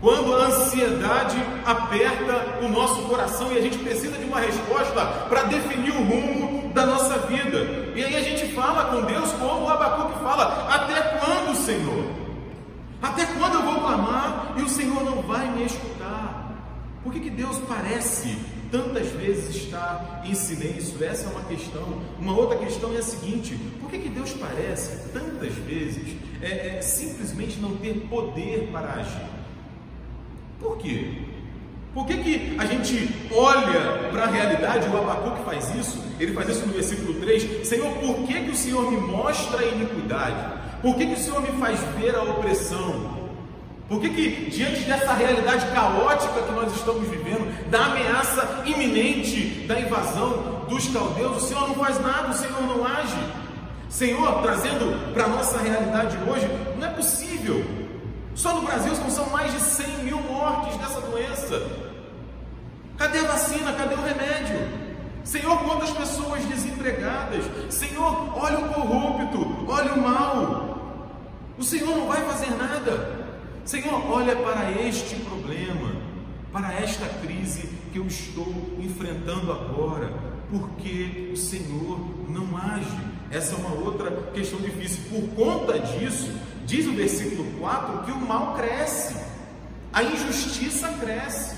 quando 0.00 0.34
a 0.34 0.46
ansiedade 0.46 1.36
aperta 1.64 2.64
o 2.64 2.68
nosso 2.68 3.02
coração 3.02 3.52
e 3.52 3.58
a 3.58 3.60
gente 3.60 3.78
precisa 3.78 4.16
de 4.16 4.24
uma 4.24 4.40
resposta 4.40 5.04
para 5.28 5.44
definir 5.44 5.90
o 5.90 6.04
rumo 6.04 6.72
da 6.72 6.86
nossa 6.86 7.18
vida. 7.26 7.58
E 7.94 8.04
aí 8.04 8.14
a 8.14 8.22
gente 8.22 8.52
fala 8.54 8.92
com 8.92 9.06
Deus 9.06 9.32
como 9.32 9.64
o 9.64 9.68
Abacuque 9.68 10.22
fala: 10.22 10.68
Até 10.70 11.00
quando, 11.18 11.56
Senhor? 11.56 12.04
Até 13.02 13.26
quando 13.26 13.54
eu 13.54 13.62
vou 13.62 13.80
clamar 13.80 14.54
e 14.56 14.62
o 14.62 14.68
Senhor 14.68 15.04
não 15.04 15.22
vai 15.22 15.50
me 15.50 15.64
escutar? 15.64 16.52
Por 17.02 17.12
que, 17.12 17.20
que 17.20 17.30
Deus 17.30 17.58
parece 17.68 18.38
tantas 18.70 19.06
vezes 19.08 19.54
estar 19.54 20.22
em 20.24 20.34
silêncio? 20.34 21.02
Essa 21.02 21.28
é 21.28 21.30
uma 21.30 21.44
questão. 21.44 22.02
Uma 22.18 22.36
outra 22.36 22.58
questão 22.58 22.94
é 22.94 22.98
a 22.98 23.02
seguinte: 23.02 23.54
por 23.80 23.90
que, 23.90 23.98
que 23.98 24.08
Deus 24.08 24.32
parece 24.32 25.08
tantas 25.12 25.54
vezes 25.54 26.16
é, 26.40 26.76
é, 26.76 26.82
simplesmente 26.82 27.58
não 27.58 27.76
ter 27.76 27.94
poder 28.08 28.68
para 28.72 28.92
agir? 28.92 29.37
Por 30.60 30.76
quê? 30.78 31.28
Por 31.94 32.06
que, 32.06 32.16
que 32.18 32.56
a 32.58 32.64
gente 32.66 33.08
olha 33.34 34.08
para 34.12 34.24
a 34.24 34.26
realidade, 34.26 34.88
o 34.88 34.96
Abacuque 34.98 35.44
faz 35.44 35.74
isso, 35.74 36.04
ele 36.20 36.32
faz 36.32 36.48
isso 36.48 36.66
no 36.66 36.72
versículo 36.72 37.14
3, 37.14 37.66
Senhor, 37.66 37.90
por 37.94 38.26
que, 38.26 38.34
que 38.34 38.50
o 38.50 38.54
Senhor 38.54 38.90
me 38.90 38.98
mostra 38.98 39.60
a 39.60 39.64
iniquidade? 39.64 40.58
Por 40.82 40.94
que, 40.96 41.06
que 41.06 41.14
o 41.14 41.18
Senhor 41.18 41.40
me 41.40 41.58
faz 41.58 41.80
ver 41.98 42.14
a 42.14 42.22
opressão? 42.22 43.18
Por 43.88 44.00
que, 44.00 44.10
que 44.10 44.50
diante 44.50 44.82
dessa 44.82 45.14
realidade 45.14 45.66
caótica 45.72 46.42
que 46.42 46.52
nós 46.52 46.72
estamos 46.76 47.08
vivendo, 47.08 47.70
da 47.70 47.86
ameaça 47.86 48.62
iminente 48.66 49.66
da 49.66 49.80
invasão 49.80 50.66
dos 50.68 50.86
caldeus, 50.88 51.38
o 51.38 51.46
Senhor 51.46 51.68
não 51.68 51.74
faz 51.74 52.00
nada, 52.00 52.30
o 52.30 52.34
Senhor 52.34 52.62
não 52.62 52.86
age? 52.86 53.16
Senhor, 53.88 54.42
trazendo 54.42 55.12
para 55.14 55.24
a 55.24 55.28
nossa 55.28 55.58
realidade 55.58 56.18
hoje, 56.28 56.46
não 56.78 56.86
é 56.86 56.90
possível 56.90 57.64
só 58.38 58.54
no 58.54 58.62
Brasil 58.62 58.94
são 59.10 59.28
mais 59.30 59.52
de 59.52 59.58
100 59.58 60.04
mil 60.04 60.22
mortes 60.22 60.76
dessa 60.76 61.00
doença. 61.00 61.60
Cadê 62.96 63.18
a 63.18 63.24
vacina? 63.24 63.72
Cadê 63.72 63.96
o 63.96 64.00
remédio? 64.00 64.56
Senhor, 65.24 65.58
quantas 65.64 65.90
pessoas 65.90 66.44
desempregadas? 66.44 67.44
Senhor, 67.68 68.38
olha 68.38 68.60
o 68.60 68.68
corrupto, 68.68 69.66
olha 69.66 69.92
o 69.92 70.00
mal. 70.00 70.78
O 71.58 71.64
Senhor 71.64 71.96
não 71.96 72.06
vai 72.06 72.22
fazer 72.26 72.50
nada. 72.50 73.26
Senhor, 73.64 74.08
olha 74.08 74.36
para 74.36 74.70
este 74.86 75.16
problema, 75.16 75.96
para 76.52 76.72
esta 76.74 77.06
crise 77.20 77.68
que 77.92 77.98
eu 77.98 78.06
estou 78.06 78.46
enfrentando 78.78 79.50
agora, 79.50 80.12
porque 80.48 81.30
o 81.32 81.36
Senhor 81.36 81.98
não 82.28 82.56
age. 82.56 83.00
Essa 83.32 83.56
é 83.56 83.58
uma 83.58 83.74
outra 83.74 84.12
questão 84.32 84.60
difícil. 84.60 85.02
Por 85.10 85.28
conta 85.34 85.76
disso, 85.80 86.30
Diz 86.68 86.86
o 86.86 86.92
versículo 86.92 87.50
4 87.60 88.02
que 88.04 88.12
o 88.12 88.20
mal 88.20 88.52
cresce, 88.54 89.16
a 89.90 90.02
injustiça 90.02 90.86
cresce. 91.00 91.56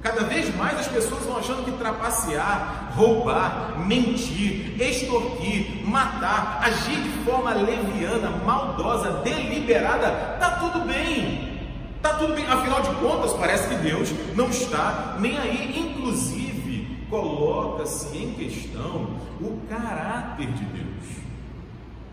Cada 0.00 0.24
vez 0.24 0.54
mais 0.56 0.78
as 0.78 0.88
pessoas 0.88 1.24
vão 1.24 1.36
achando 1.36 1.62
que 1.62 1.72
trapacear, 1.72 2.90
roubar, 2.96 3.78
mentir, 3.86 4.80
extorquir, 4.80 5.86
matar, 5.86 6.60
agir 6.62 7.02
de 7.02 7.10
forma 7.22 7.52
leviana, 7.52 8.30
maldosa, 8.46 9.20
deliberada, 9.22 10.32
está 10.34 10.52
tudo 10.52 10.86
bem. 10.86 11.60
Está 11.96 12.14
tudo 12.14 12.32
bem, 12.34 12.46
afinal 12.46 12.80
de 12.80 12.94
contas, 12.94 13.34
parece 13.34 13.68
que 13.68 13.74
Deus 13.74 14.10
não 14.34 14.48
está 14.48 15.16
nem 15.20 15.36
aí. 15.36 15.78
Inclusive, 15.78 17.04
coloca-se 17.10 18.16
em 18.16 18.32
questão 18.32 19.18
o 19.38 19.60
caráter 19.68 20.46
de 20.46 20.64
Deus. 20.64 21.25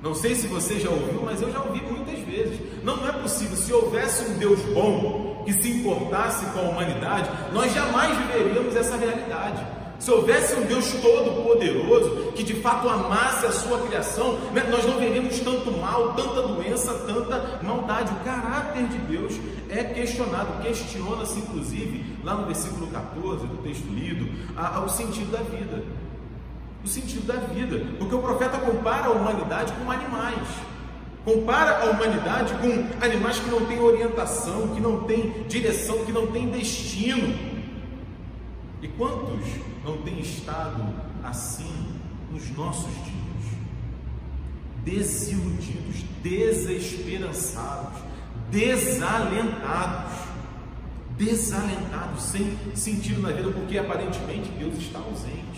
Não 0.03 0.13
sei 0.13 0.35
se 0.35 0.47
você 0.47 0.81
já 0.81 0.89
ouviu, 0.89 1.21
mas 1.23 1.41
eu 1.41 1.49
já 1.49 1.61
ouvi 1.61 1.81
muitas 1.81 2.19
vezes. 2.19 2.59
Não, 2.83 3.07
é 3.07 3.11
possível. 3.13 3.55
Se 3.55 3.71
houvesse 3.71 4.25
um 4.25 4.37
Deus 4.37 4.59
bom 4.73 5.43
que 5.45 5.53
se 5.53 5.71
importasse 5.71 6.45
com 6.47 6.59
a 6.59 6.63
humanidade, 6.63 7.29
nós 7.53 7.73
jamais 7.73 8.17
viveríamos 8.17 8.75
essa 8.75 8.97
realidade. 8.97 9.65
Se 9.97 10.11
houvesse 10.11 10.55
um 10.55 10.65
Deus 10.65 10.91
todo-poderoso 11.01 12.33
que 12.33 12.43
de 12.43 12.55
fato 12.55 12.89
amasse 12.89 13.45
a 13.45 13.51
sua 13.53 13.79
criação, 13.87 14.33
né, 14.51 14.67
nós 14.69 14.85
não 14.85 14.99
veríamos 14.99 15.39
tanto 15.39 15.71
mal, 15.71 16.13
tanta 16.15 16.41
doença, 16.49 16.93
tanta 17.07 17.61
maldade. 17.63 18.11
O 18.11 18.25
caráter 18.25 18.85
de 18.87 18.97
Deus 18.97 19.39
é 19.69 19.85
questionado, 19.85 20.61
questiona-se 20.61 21.39
inclusive 21.39 22.17
lá 22.25 22.35
no 22.35 22.45
versículo 22.45 22.87
14 22.87 23.47
do 23.47 23.63
texto 23.63 23.87
lido, 23.87 24.27
o 24.85 24.89
sentido 24.89 25.31
da 25.31 25.43
vida 25.43 25.81
o 26.83 26.87
sentido 26.87 27.25
da 27.25 27.37
vida, 27.37 27.85
porque 27.97 28.13
o 28.13 28.19
profeta 28.19 28.57
compara 28.57 29.07
a 29.07 29.11
humanidade 29.11 29.71
com 29.73 29.89
animais. 29.89 30.47
Compara 31.23 31.83
a 31.83 31.85
humanidade 31.89 32.53
com 32.55 33.05
animais 33.05 33.39
que 33.39 33.49
não 33.49 33.65
têm 33.65 33.79
orientação, 33.79 34.75
que 34.75 34.81
não 34.81 35.03
têm 35.03 35.43
direção, 35.47 36.03
que 36.03 36.11
não 36.11 36.27
têm 36.27 36.49
destino. 36.49 37.33
E 38.81 38.87
quantos 38.89 39.39
não 39.85 39.97
têm 40.01 40.19
estado 40.19 40.83
assim 41.23 41.95
nos 42.29 42.49
nossos 42.51 42.93
dias? 43.05 43.13
Desiludidos, 44.83 46.03
desesperançados, 46.21 48.01
desalentados, 48.51 50.11
desalentados, 51.17 52.23
sem 52.23 52.57
sentido 52.75 53.21
na 53.21 53.31
vida, 53.31 53.49
porque 53.49 53.77
aparentemente 53.77 54.49
Deus 54.59 54.77
está 54.77 54.99
ausente. 54.99 55.52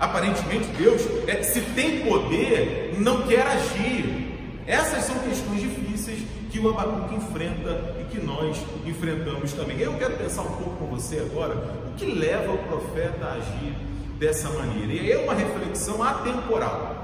Aparentemente, 0.00 0.66
Deus, 0.78 1.02
é, 1.28 1.42
se 1.42 1.60
tem 1.60 2.00
poder, 2.00 2.96
não 2.98 3.22
quer 3.26 3.46
agir. 3.46 4.30
Essas 4.66 5.04
são 5.04 5.18
questões 5.18 5.60
difíceis 5.60 6.22
que 6.50 6.58
o 6.58 6.70
Abacuque 6.70 7.16
enfrenta 7.16 7.96
e 8.00 8.04
que 8.04 8.24
nós 8.24 8.56
enfrentamos 8.86 9.52
também. 9.52 9.78
Eu 9.78 9.92
quero 9.94 10.16
pensar 10.16 10.42
um 10.42 10.52
pouco 10.52 10.76
com 10.76 10.86
você 10.86 11.18
agora 11.18 11.54
o 11.86 11.94
que 11.96 12.06
leva 12.06 12.52
o 12.52 12.58
profeta 12.58 13.26
a 13.26 13.32
agir 13.34 13.76
dessa 14.18 14.48
maneira. 14.48 14.92
E 14.92 15.12
é 15.12 15.18
uma 15.18 15.34
reflexão 15.34 16.02
atemporal. 16.02 17.00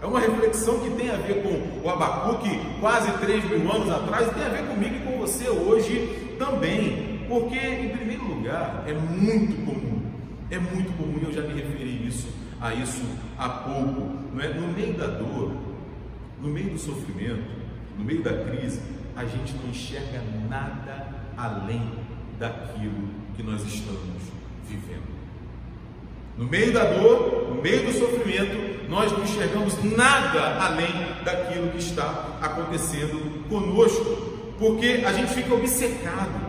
É 0.00 0.06
uma 0.06 0.20
reflexão 0.20 0.78
que 0.78 0.90
tem 0.90 1.10
a 1.10 1.16
ver 1.16 1.42
com 1.42 1.86
o 1.86 1.90
Abacuque 1.90 2.48
quase 2.80 3.10
3 3.18 3.44
mil 3.50 3.72
anos 3.72 3.90
atrás 3.90 4.28
e 4.28 4.34
tem 4.34 4.44
a 4.44 4.48
ver 4.48 4.66
comigo 4.66 4.94
e 4.94 5.00
com 5.00 5.18
você 5.18 5.48
hoje 5.48 6.36
também. 6.38 7.24
Porque, 7.28 7.58
em 7.58 7.88
primeiro 7.90 8.24
lugar, 8.24 8.84
é 8.86 8.92
muito 8.92 9.66
comum, 9.66 9.87
é 10.50 10.58
muito 10.58 10.96
comum, 10.96 11.20
eu 11.22 11.32
já 11.32 11.42
me 11.42 11.60
referi 11.60 12.06
isso 12.06 12.28
a 12.60 12.74
isso 12.74 13.04
há 13.38 13.48
pouco, 13.48 14.18
não 14.32 14.40
é? 14.42 14.48
No 14.48 14.68
meio 14.68 14.94
da 14.94 15.06
dor, 15.06 15.52
no 16.40 16.48
meio 16.48 16.70
do 16.70 16.78
sofrimento, 16.78 17.44
no 17.96 18.04
meio 18.04 18.22
da 18.22 18.32
crise, 18.44 18.80
a 19.14 19.24
gente 19.24 19.52
não 19.54 19.70
enxerga 19.70 20.22
nada 20.48 21.08
além 21.36 21.92
daquilo 22.38 23.08
que 23.36 23.42
nós 23.42 23.62
estamos 23.62 24.22
vivendo. 24.68 25.18
No 26.36 26.46
meio 26.46 26.72
da 26.72 26.84
dor, 26.84 27.54
no 27.54 27.62
meio 27.62 27.84
do 27.86 27.92
sofrimento, 27.92 28.88
nós 28.88 29.12
não 29.12 29.22
enxergamos 29.22 29.82
nada 29.84 30.64
além 30.64 31.22
daquilo 31.24 31.70
que 31.70 31.78
está 31.78 32.38
acontecendo 32.40 33.48
conosco, 33.48 34.54
porque 34.58 35.02
a 35.04 35.12
gente 35.12 35.34
fica 35.34 35.54
obcecado 35.54 36.47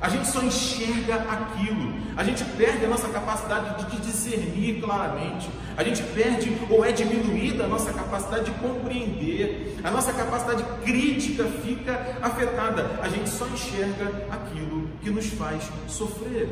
a 0.00 0.08
gente 0.08 0.28
só 0.28 0.42
enxerga 0.42 1.14
aquilo. 1.16 1.92
A 2.16 2.24
gente 2.24 2.42
perde 2.56 2.86
a 2.86 2.88
nossa 2.88 3.08
capacidade 3.08 3.84
de 3.84 4.00
discernir 4.00 4.80
claramente. 4.80 5.50
A 5.76 5.84
gente 5.84 6.02
perde 6.14 6.56
ou 6.70 6.84
é 6.84 6.90
diminuída 6.90 7.64
a 7.64 7.68
nossa 7.68 7.92
capacidade 7.92 8.46
de 8.46 8.50
compreender. 8.52 9.78
A 9.84 9.90
nossa 9.90 10.12
capacidade 10.12 10.64
crítica 10.84 11.44
fica 11.62 12.18
afetada. 12.22 12.98
A 13.02 13.08
gente 13.08 13.28
só 13.28 13.46
enxerga 13.46 14.26
aquilo 14.30 14.88
que 15.02 15.10
nos 15.10 15.26
faz 15.26 15.70
sofrer. 15.86 16.48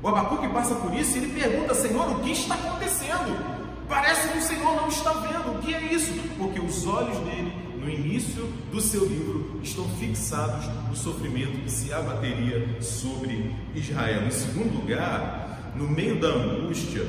O 0.00 0.08
Abacuque 0.08 0.48
passa 0.48 0.76
por 0.76 0.94
isso 0.94 1.16
e 1.16 1.24
ele 1.24 1.40
pergunta: 1.40 1.74
Senhor, 1.74 2.12
o 2.12 2.20
que 2.20 2.30
está 2.30 2.54
acontecendo? 2.54 3.60
Parece 3.88 4.28
que 4.28 4.38
o 4.38 4.42
Senhor 4.42 4.76
não 4.76 4.86
está 4.86 5.12
vendo. 5.14 5.56
O 5.56 5.58
que 5.58 5.74
é 5.74 5.92
isso? 5.92 6.12
Porque 6.38 6.60
os 6.60 6.86
olhos 6.86 7.18
dele 7.18 7.69
no 7.90 8.06
início 8.06 8.44
do 8.70 8.80
seu 8.80 9.04
livro, 9.04 9.60
estão 9.62 9.88
fixados 9.98 10.66
no 10.88 10.94
sofrimento 10.94 11.60
que 11.62 11.70
se 11.70 11.92
abateria 11.92 12.80
sobre 12.80 13.54
Israel. 13.74 14.26
Em 14.26 14.30
segundo 14.30 14.80
lugar, 14.80 15.72
no 15.74 15.88
meio 15.88 16.20
da 16.20 16.28
angústia, 16.28 17.04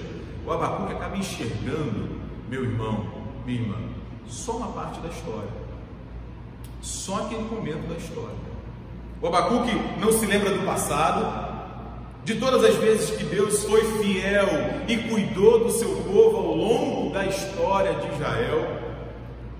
o 0.46 0.52
Abacuque 0.52 0.94
acaba 0.94 1.18
enxergando, 1.18 2.20
meu 2.50 2.64
irmão, 2.64 3.06
minha 3.46 3.62
irmã, 3.62 3.78
só 4.28 4.58
uma 4.58 4.72
parte 4.72 5.00
da 5.02 5.10
história, 5.10 5.50
só 6.82 7.26
aquele 7.26 7.44
momento 7.44 7.88
da 7.88 7.96
história. 7.96 8.36
O 9.22 9.28
Abacuque 9.28 9.72
não 10.00 10.12
se 10.12 10.26
lembra 10.26 10.50
do 10.50 10.66
passado, 10.66 11.52
de 12.24 12.36
todas 12.36 12.64
as 12.64 12.76
vezes 12.76 13.16
que 13.18 13.24
Deus 13.24 13.64
foi 13.64 13.84
fiel 14.00 14.48
e 14.88 14.98
cuidou 14.98 15.64
do 15.64 15.72
seu 15.72 15.90
povo 15.98 16.38
ao 16.38 16.56
longo 16.56 17.14
da 17.14 17.26
história 17.26 17.94
de 17.96 18.16
Israel. 18.16 18.81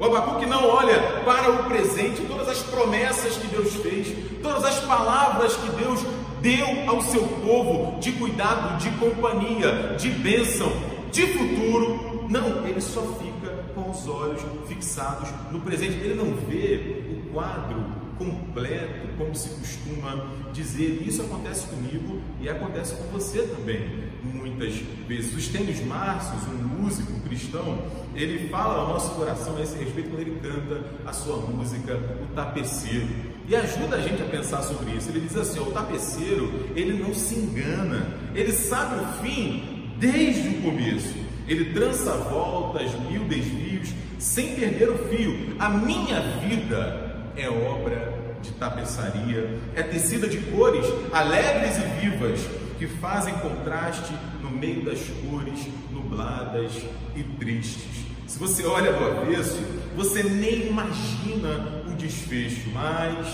O 0.02 0.06
Abacuque 0.06 0.48
não 0.48 0.68
olha 0.68 1.00
para 1.24 1.52
o 1.52 1.64
presente, 1.66 2.24
todas 2.24 2.50
as 2.50 2.64
promessas 2.64 3.38
que 3.38 3.46
Deus 3.46 3.72
fez, 3.76 4.08
todas 4.42 4.64
as 4.64 4.80
palavras 4.80 5.56
que 5.56 5.70
Deus 5.74 6.00
deu 6.42 6.90
ao 6.90 7.04
seu 7.04 7.22
povo 7.22 8.00
de 8.00 8.12
cuidado, 8.14 8.80
de 8.80 8.90
companhia, 8.98 9.96
de 10.00 10.10
bênção, 10.10 10.72
de 11.12 11.28
futuro. 11.28 12.26
Não, 12.28 12.66
ele 12.66 12.82
só 12.82 13.02
fica 13.22 13.64
com 13.76 13.92
os 13.92 14.08
olhos 14.08 14.42
fixados 14.68 15.30
no 15.52 15.62
presente. 15.62 15.94
Ele 15.94 16.16
não 16.16 16.34
vê 16.48 17.06
o 17.08 17.32
quadro 17.32 17.86
completo, 18.22 19.08
como 19.18 19.34
se 19.36 19.50
costuma 19.50 20.32
dizer. 20.54 21.04
Isso 21.06 21.22
acontece 21.24 21.68
comigo 21.68 22.22
e 22.40 22.50
acontece 22.50 22.94
com 22.96 23.04
você 23.06 23.42
também, 23.44 24.04
muitas 24.24 24.76
vezes. 25.08 25.34
O 25.34 25.42
Stênis 25.42 25.84
Márcios, 25.86 26.44
um 26.48 26.82
músico 26.82 27.20
cristão, 27.22 27.80
ele 28.16 28.50
fala 28.50 28.82
ao 28.82 28.90
nosso 28.90 29.12
coração 29.16 29.58
a 29.58 29.62
esse 29.62 29.76
respeito 29.78 30.10
quando 30.10 30.22
ele 30.22 30.40
canta 30.40 30.84
a 31.06 31.14
sua 31.14 31.38
música, 31.38 31.96
O 31.96 32.36
Tapeceiro. 32.36 33.32
E 33.48 33.56
ajuda 33.56 33.98
a 33.98 34.02
gente 34.02 34.22
a 34.22 34.26
pensar 34.26 34.62
sobre 34.62 34.92
isso. 34.92 35.10
Ele 35.10 35.22
diz 35.22 35.36
assim: 35.36 35.60
ó, 35.60 35.64
o 35.64 35.72
tapeceiro, 35.72 36.70
ele 36.76 37.02
não 37.02 37.14
se 37.14 37.36
engana, 37.36 38.08
ele 38.36 38.52
sabe 38.52 39.04
o 39.04 39.24
fim 39.24 39.94
desde 40.00 40.48
o 40.48 40.62
começo. 40.62 41.16
Ele 41.48 41.74
trança 41.74 42.14
voltas, 42.14 42.94
mil 43.10 43.26
desvios, 43.26 43.90
sem 44.18 44.56
perder 44.56 44.90
o 44.90 44.98
fio. 45.10 45.56
A 45.60 45.68
minha 45.70 46.22
vida 46.40 47.11
é 47.36 47.50
obra 47.50 48.14
de 48.42 48.52
tapeçaria, 48.54 49.60
é 49.76 49.84
tecida 49.84 50.28
de 50.28 50.38
cores 50.38 50.86
alegres 51.12 51.78
e 51.78 52.02
vivas 52.02 52.40
que 52.78 52.88
fazem 52.88 53.34
contraste 53.36 54.14
no 54.42 54.50
meio 54.50 54.84
das 54.84 55.00
cores 55.00 55.68
nubladas 55.92 56.72
e 57.16 57.24
tristes. 57.24 58.06
Se 58.26 58.40
você 58.40 58.66
olha 58.66 58.94
do 58.94 59.06
avesso, 59.06 59.60
você 59.96 60.24
nem 60.24 60.68
imagina 60.70 61.84
o 61.88 61.96
desfecho, 61.96 62.70
mas 62.74 63.28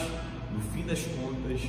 no 0.52 0.60
fim 0.74 0.84
das 0.84 1.00
contas, 1.04 1.62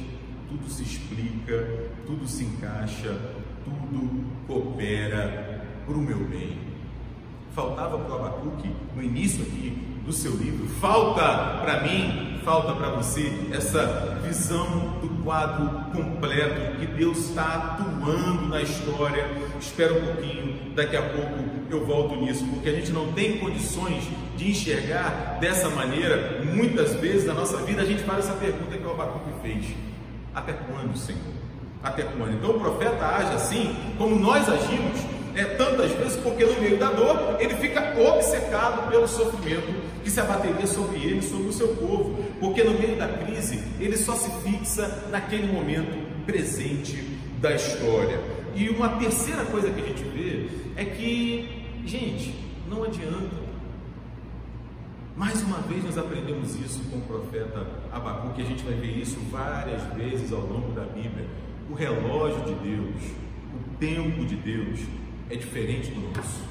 tudo 0.48 0.68
se 0.68 0.82
explica, 0.82 1.90
tudo 2.06 2.26
se 2.26 2.44
encaixa, 2.44 3.16
tudo 3.64 4.24
coopera 4.46 5.64
para 5.86 5.94
o 5.94 6.00
meu 6.00 6.24
bem. 6.24 6.58
Faltava 7.54 7.98
para 7.98 8.12
o 8.12 8.18
Abacuque, 8.18 8.70
no 8.96 9.02
início 9.02 9.42
aqui 9.42 9.97
seu 10.12 10.32
livro, 10.32 10.66
falta 10.80 11.60
para 11.62 11.82
mim, 11.82 12.40
falta 12.44 12.72
para 12.72 12.90
você 12.90 13.32
essa 13.52 14.18
visão 14.22 14.98
do 15.00 15.22
quadro 15.22 15.68
completo 15.92 16.78
que 16.78 16.86
Deus 16.86 17.18
está 17.28 17.76
atuando 17.78 18.46
na 18.48 18.62
história. 18.62 19.26
Espera 19.60 19.92
um 19.94 20.06
pouquinho, 20.06 20.74
daqui 20.74 20.96
a 20.96 21.02
pouco 21.02 21.44
eu 21.70 21.84
volto 21.84 22.16
nisso, 22.16 22.46
porque 22.46 22.68
a 22.70 22.72
gente 22.72 22.90
não 22.90 23.12
tem 23.12 23.38
condições 23.38 24.04
de 24.36 24.50
enxergar 24.50 25.38
dessa 25.40 25.68
maneira. 25.68 26.40
Muitas 26.44 26.94
vezes 26.94 27.26
na 27.26 27.34
nossa 27.34 27.58
vida 27.58 27.82
a 27.82 27.84
gente 27.84 28.02
faz 28.04 28.20
essa 28.20 28.34
pergunta 28.34 28.76
que 28.76 28.86
o 28.86 28.90
Abacuque 28.90 29.30
fez: 29.42 29.66
Até 30.34 30.54
quando, 30.54 30.96
Senhor? 30.96 31.20
Até 31.82 32.02
quando? 32.02 32.32
Então 32.32 32.50
o 32.50 32.60
profeta 32.60 33.04
age 33.04 33.34
assim, 33.34 33.76
como 33.98 34.18
nós 34.18 34.48
agimos, 34.48 35.00
é, 35.38 35.44
tantas 35.44 35.92
vezes, 35.92 36.16
porque 36.16 36.44
no 36.44 36.60
meio 36.60 36.76
da 36.78 36.90
dor 36.90 37.36
ele 37.38 37.54
fica 37.54 37.94
obcecado 37.96 38.90
pelo 38.90 39.06
sofrimento 39.06 39.72
que 40.02 40.10
se 40.10 40.18
abateria 40.18 40.66
sobre 40.66 40.98
ele, 40.98 41.22
sobre 41.22 41.46
o 41.46 41.52
seu 41.52 41.68
povo, 41.76 42.24
porque 42.40 42.64
no 42.64 42.76
meio 42.76 42.96
da 42.96 43.06
crise 43.06 43.62
ele 43.78 43.96
só 43.96 44.16
se 44.16 44.28
fixa 44.42 45.06
naquele 45.12 45.52
momento 45.52 45.96
presente 46.26 46.96
da 47.40 47.54
história. 47.54 48.20
E 48.56 48.68
uma 48.68 48.88
terceira 48.96 49.44
coisa 49.44 49.70
que 49.70 49.80
a 49.80 49.86
gente 49.86 50.02
vê 50.02 50.48
é 50.74 50.84
que, 50.84 51.64
gente, 51.86 52.34
não 52.68 52.82
adianta. 52.82 53.48
Mais 55.16 55.40
uma 55.42 55.58
vez 55.58 55.84
nós 55.84 55.98
aprendemos 55.98 56.56
isso 56.56 56.80
com 56.90 56.98
o 56.98 57.02
profeta 57.02 57.64
Abacuque, 57.92 58.42
a 58.42 58.44
gente 58.44 58.64
vai 58.64 58.74
ver 58.74 58.98
isso 58.98 59.18
várias 59.30 59.82
vezes 59.94 60.32
ao 60.32 60.40
longo 60.40 60.72
da 60.72 60.82
Bíblia. 60.82 61.26
O 61.70 61.74
relógio 61.74 62.42
de 62.44 62.54
Deus, 62.54 63.02
o 63.54 63.76
tempo 63.78 64.24
de 64.24 64.36
Deus, 64.36 64.80
é 65.30 65.36
diferente 65.36 65.90
do 65.90 66.00
nosso. 66.00 66.48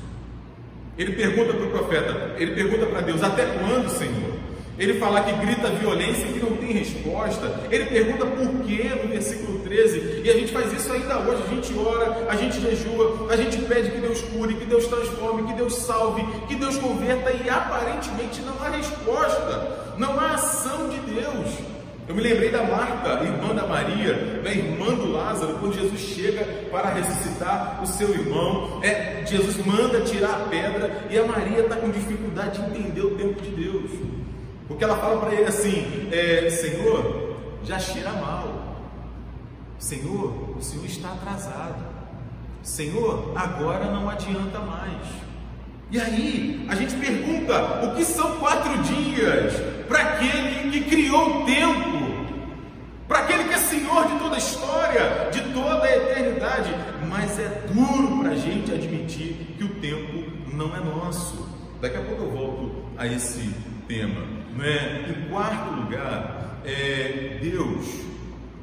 Ele 0.98 1.14
pergunta 1.14 1.54
para 1.54 1.66
o 1.66 1.70
profeta, 1.70 2.36
ele 2.38 2.54
pergunta 2.54 2.86
para 2.88 3.02
Deus: 3.02 3.22
Até 3.22 3.46
quando, 3.46 3.90
Senhor? 3.90 4.38
Ele 4.80 5.00
fala 5.00 5.24
que 5.24 5.32
grita 5.34 5.70
violência 5.70 6.24
e 6.28 6.34
que 6.34 6.40
não 6.40 6.56
tem 6.56 6.72
resposta. 6.72 7.62
Ele 7.72 7.86
pergunta 7.86 8.28
por 8.28 8.64
quê 8.64 8.92
no 9.04 9.10
versículo 9.10 9.60
13. 9.60 10.22
E 10.24 10.30
a 10.30 10.34
gente 10.34 10.52
faz 10.52 10.72
isso 10.72 10.92
ainda 10.92 11.18
hoje. 11.20 11.44
A 11.48 11.56
gente 11.56 11.78
ora, 11.80 12.28
a 12.30 12.36
gente 12.36 12.62
jejua, 12.62 13.28
a 13.28 13.36
gente 13.36 13.58
pede 13.64 13.90
que 13.90 13.98
Deus 13.98 14.22
cure, 14.22 14.54
que 14.54 14.66
Deus 14.66 14.86
transforme, 14.86 15.48
que 15.48 15.54
Deus 15.54 15.74
salve, 15.78 16.24
que 16.48 16.56
Deus 16.56 16.78
converta 16.78 17.32
e 17.32 17.50
aparentemente 17.50 18.42
não 18.42 18.54
há 18.64 18.70
resposta, 18.70 19.96
não 19.98 20.20
há 20.20 20.36
ação 20.36 20.90
de 20.90 21.00
Deus. 21.00 21.77
Eu 22.08 22.16
me 22.16 22.22
lembrei 22.22 22.50
da 22.50 22.64
Marta, 22.64 23.22
irmã 23.22 23.54
da 23.54 23.68
Maria, 23.68 24.40
da 24.42 24.50
irmã 24.50 24.94
do 24.96 25.12
Lázaro, 25.12 25.56
quando 25.60 25.76
Jesus 25.76 26.00
chega 26.00 26.46
para 26.72 26.90
ressuscitar 26.92 27.84
o 27.84 27.86
seu 27.86 28.10
irmão. 28.12 28.80
É, 28.82 29.26
Jesus 29.26 29.58
manda 29.66 30.00
tirar 30.02 30.44
a 30.44 30.48
pedra 30.48 31.06
e 31.10 31.18
a 31.18 31.26
Maria 31.26 31.60
está 31.60 31.76
com 31.76 31.90
dificuldade 31.90 32.62
de 32.62 32.80
entender 32.80 33.02
o 33.02 33.18
tempo 33.18 33.42
de 33.42 33.50
Deus. 33.50 33.92
Porque 34.70 34.86
ela 34.86 34.96
fala 34.98 35.20
para 35.20 35.34
ele 35.34 35.48
assim: 35.48 36.08
é, 36.10 36.50
Senhor, 36.50 37.36
já 37.64 37.78
cheira 37.78 38.14
mal. 38.14 38.78
Senhor, 39.78 40.58
o 40.58 40.62
Senhor 40.62 40.86
está 40.86 41.10
atrasado. 41.12 41.84
Senhor, 42.64 43.34
agora 43.36 43.92
não 43.92 44.10
adianta 44.10 44.60
mais. 44.60 45.06
E 45.92 46.00
aí, 46.00 46.66
a 46.70 46.76
gente 46.76 46.96
pergunta: 46.96 47.86
o 47.86 47.96
que 47.96 48.06
são 48.06 48.38
quatro 48.38 48.78
dias 48.84 49.77
Senhor 53.68 54.08
de 54.08 54.20
toda 54.20 54.36
a 54.36 54.38
história, 54.38 55.30
de 55.32 55.42
toda 55.54 55.84
a 55.84 55.96
eternidade. 55.96 56.74
Mas 57.10 57.38
é 57.40 57.64
duro 57.68 58.20
para 58.20 58.32
a 58.32 58.36
gente 58.36 58.72
admitir 58.72 59.56
que 59.58 59.64
o 59.64 59.70
tempo 59.76 60.24
não 60.54 60.76
é 60.76 60.80
nosso. 60.80 61.48
Daqui 61.82 61.98
a 61.98 62.02
pouco 62.02 62.24
eu 62.24 62.32
volto 62.32 62.86
a 62.98 63.06
esse 63.06 63.54
tema. 63.88 64.26
Não 64.56 64.64
é? 64.64 65.10
Em 65.10 65.30
quarto 65.30 65.72
lugar, 65.82 66.60
é 66.66 67.40
Deus, 67.42 67.86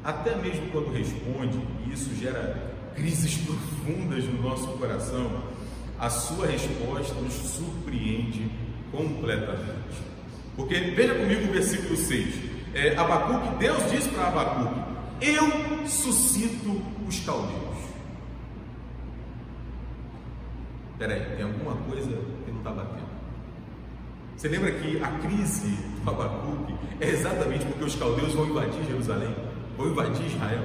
até 0.03 0.35
mesmo 0.35 0.69
quando 0.71 0.91
responde, 0.91 1.59
e 1.87 1.93
isso 1.93 2.13
gera 2.15 2.73
crises 2.95 3.37
profundas 3.37 4.25
no 4.25 4.41
nosso 4.41 4.67
coração, 4.77 5.43
a 5.99 6.09
sua 6.09 6.47
resposta 6.47 7.13
nos 7.15 7.33
surpreende 7.33 8.51
completamente. 8.91 10.03
Porque 10.55 10.75
veja 10.75 11.15
comigo 11.15 11.49
o 11.49 11.53
versículo 11.53 11.95
6 11.95 12.55
é, 12.75 12.93
Abacuque, 12.97 13.55
Deus 13.57 13.89
diz 13.89 14.05
para 14.07 14.27
Abacuque: 14.27 14.94
Eu 15.21 15.87
suscito 15.87 16.81
os 17.07 17.19
caldeus. 17.21 17.75
Peraí, 20.97 21.21
tem 21.35 21.45
alguma 21.45 21.75
coisa 21.89 22.09
que 22.45 22.51
não 22.51 22.59
está 22.59 22.71
batendo. 22.71 23.05
Você 24.35 24.47
lembra 24.47 24.71
que 24.71 25.01
a 25.01 25.07
crise 25.19 25.77
do 26.03 26.09
Abacuque 26.09 26.75
é 26.99 27.09
exatamente 27.09 27.65
porque 27.65 27.83
os 27.83 27.95
caldeus 27.95 28.33
vão 28.33 28.45
invadir 28.47 28.83
Jerusalém, 28.85 29.33
vão 29.77 29.87
invadir 29.87 30.25
Israel. 30.25 30.63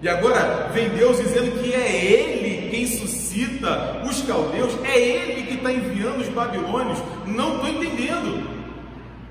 E 0.00 0.08
agora 0.08 0.68
vem 0.72 0.88
Deus 0.90 1.18
dizendo 1.18 1.62
que 1.62 1.72
é 1.72 2.04
Ele 2.04 2.70
quem 2.70 2.86
suscita 2.86 4.02
os 4.04 4.22
caldeus, 4.22 4.72
é 4.84 4.98
Ele 4.98 5.42
que 5.42 5.54
está 5.54 5.72
enviando 5.72 6.20
os 6.20 6.28
babilônios. 6.28 6.98
Não 7.26 7.56
estou 7.56 7.68
entendendo. 7.68 8.61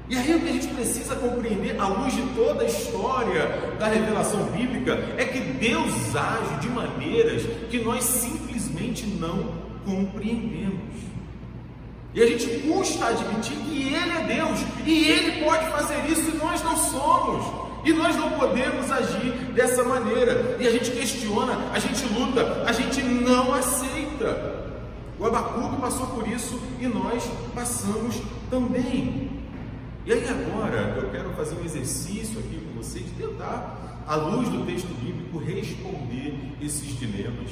E 0.09 0.17
aí 0.17 0.35
o 0.35 0.39
que 0.39 0.49
a 0.49 0.53
gente 0.53 0.67
precisa 0.67 1.15
compreender, 1.15 1.79
à 1.79 1.87
luz 1.87 2.13
de 2.13 2.21
toda 2.35 2.63
a 2.63 2.67
história 2.67 3.75
da 3.79 3.87
revelação 3.87 4.43
bíblica, 4.45 4.93
é 5.17 5.25
que 5.25 5.39
Deus 5.39 6.15
age 6.15 6.59
de 6.59 6.69
maneiras 6.69 7.43
que 7.69 7.79
nós 7.79 8.03
simplesmente 8.03 9.05
não 9.05 9.53
compreendemos. 9.85 11.11
E 12.13 12.21
a 12.21 12.27
gente 12.27 12.45
custa 12.67 13.05
admitir 13.05 13.55
que 13.55 13.93
Ele 13.93 14.11
é 14.11 14.35
Deus 14.35 14.59
e 14.85 15.07
Ele 15.07 15.45
pode 15.45 15.65
fazer 15.71 16.05
isso 16.09 16.29
e 16.29 16.37
nós 16.37 16.61
não 16.61 16.75
somos. 16.75 17.61
E 17.83 17.93
nós 17.93 18.15
não 18.15 18.31
podemos 18.31 18.91
agir 18.91 19.31
dessa 19.53 19.83
maneira. 19.83 20.57
E 20.59 20.67
a 20.67 20.71
gente 20.71 20.91
questiona, 20.91 21.71
a 21.73 21.79
gente 21.79 22.05
luta, 22.13 22.63
a 22.65 22.71
gente 22.71 23.01
não 23.01 23.53
aceita. 23.53 24.61
O 25.17 25.25
Abacuque 25.25 25.81
passou 25.81 26.07
por 26.07 26.27
isso 26.27 26.59
e 26.79 26.87
nós 26.87 27.23
passamos 27.55 28.21
também. 28.49 29.40
E 30.03 30.11
aí 30.11 30.27
agora 30.27 30.95
eu 30.97 31.11
quero 31.11 31.29
fazer 31.31 31.55
um 31.55 31.63
exercício 31.63 32.39
aqui 32.39 32.59
com 32.59 32.81
vocês, 32.81 33.05
tentar, 33.15 34.03
à 34.07 34.15
luz 34.15 34.49
do 34.49 34.65
texto 34.65 34.87
bíblico, 34.99 35.37
responder 35.37 36.35
esses 36.59 36.97
dilemas, 36.99 37.51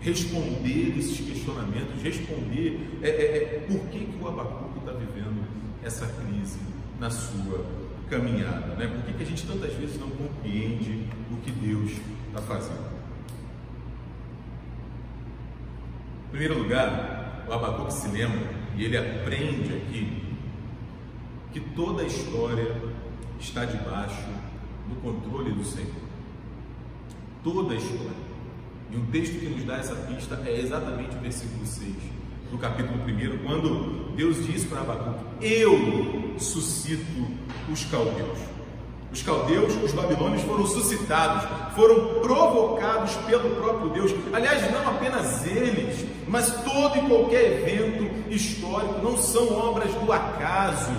responder 0.00 0.96
esses 0.96 1.18
questionamentos, 1.18 2.00
responder 2.00 3.00
é, 3.02 3.08
é, 3.08 3.12
é, 3.12 3.66
por 3.66 3.80
que, 3.88 3.98
que 3.98 4.18
o 4.22 4.28
Abacuque 4.28 4.78
está 4.78 4.92
vivendo 4.92 5.44
essa 5.82 6.06
crise 6.06 6.60
na 7.00 7.10
sua 7.10 7.66
caminhada? 8.08 8.76
Né? 8.76 8.86
Por 8.86 9.02
que, 9.02 9.14
que 9.14 9.22
a 9.24 9.26
gente 9.26 9.44
tantas 9.44 9.72
vezes 9.74 9.98
não 9.98 10.10
compreende 10.10 11.04
o 11.32 11.36
que 11.38 11.50
Deus 11.50 11.90
está 12.28 12.40
fazendo? 12.42 12.96
Em 16.28 16.30
primeiro 16.30 16.58
lugar, 16.62 17.44
o 17.48 17.52
Abacuque 17.52 17.92
se 17.92 18.06
lembra 18.08 18.48
e 18.76 18.84
ele 18.84 18.96
aprende 18.96 19.74
aqui 19.74 20.27
que 21.52 21.60
toda 21.60 22.02
a 22.02 22.06
história 22.06 22.76
está 23.40 23.64
debaixo 23.64 24.26
do 24.88 24.96
controle 25.00 25.52
do 25.52 25.64
Senhor. 25.64 25.90
Toda 27.42 27.74
a 27.74 27.76
história. 27.76 28.28
E 28.90 28.96
um 28.96 29.06
texto 29.06 29.38
que 29.38 29.46
nos 29.46 29.64
dá 29.64 29.76
essa 29.76 29.94
pista 29.94 30.42
é 30.46 30.60
exatamente 30.60 31.14
o 31.16 31.20
versículo 31.20 31.64
6 31.66 31.94
do 32.50 32.56
capítulo 32.56 32.98
1, 33.04 33.44
quando 33.44 34.14
Deus 34.16 34.46
diz 34.46 34.64
para 34.64 34.80
Abacuque: 34.80 35.24
Eu 35.40 36.34
suscito 36.38 37.26
os 37.70 37.84
caldeus. 37.84 38.38
Os 39.12 39.22
caldeus, 39.22 39.74
os 39.82 39.92
babilônios 39.92 40.42
foram 40.42 40.66
suscitados, 40.66 41.48
foram 41.74 42.20
provocados 42.20 43.16
pelo 43.26 43.56
próprio 43.56 43.90
Deus. 43.90 44.14
Aliás, 44.32 44.70
não 44.70 44.86
apenas 44.86 45.46
eles, 45.46 46.06
mas 46.26 46.50
todo 46.62 46.98
e 46.98 47.08
qualquer 47.08 47.62
evento 47.62 48.30
histórico 48.30 49.00
não 49.02 49.16
são 49.16 49.50
obras 49.52 49.92
do 49.94 50.12
acaso, 50.12 50.90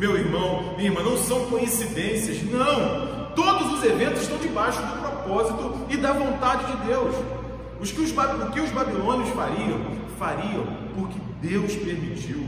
meu 0.00 0.16
irmão, 0.16 0.74
minha 0.78 0.88
irmã, 0.88 1.02
não 1.02 1.18
são 1.18 1.44
coincidências, 1.50 2.42
não. 2.44 3.34
Todos 3.36 3.70
os 3.74 3.84
eventos 3.84 4.22
estão 4.22 4.38
debaixo 4.38 4.80
do 4.80 4.98
propósito 4.98 5.86
e 5.90 5.96
da 5.98 6.14
vontade 6.14 6.64
de 6.72 6.86
Deus. 6.86 7.14
Que 7.78 8.00
os, 8.00 8.10
o 8.10 8.50
que 8.50 8.60
os 8.60 8.70
babilônios 8.70 9.28
fariam, 9.30 9.78
fariam 10.18 10.66
porque 10.94 11.18
Deus 11.42 11.76
permitiu. 11.76 12.46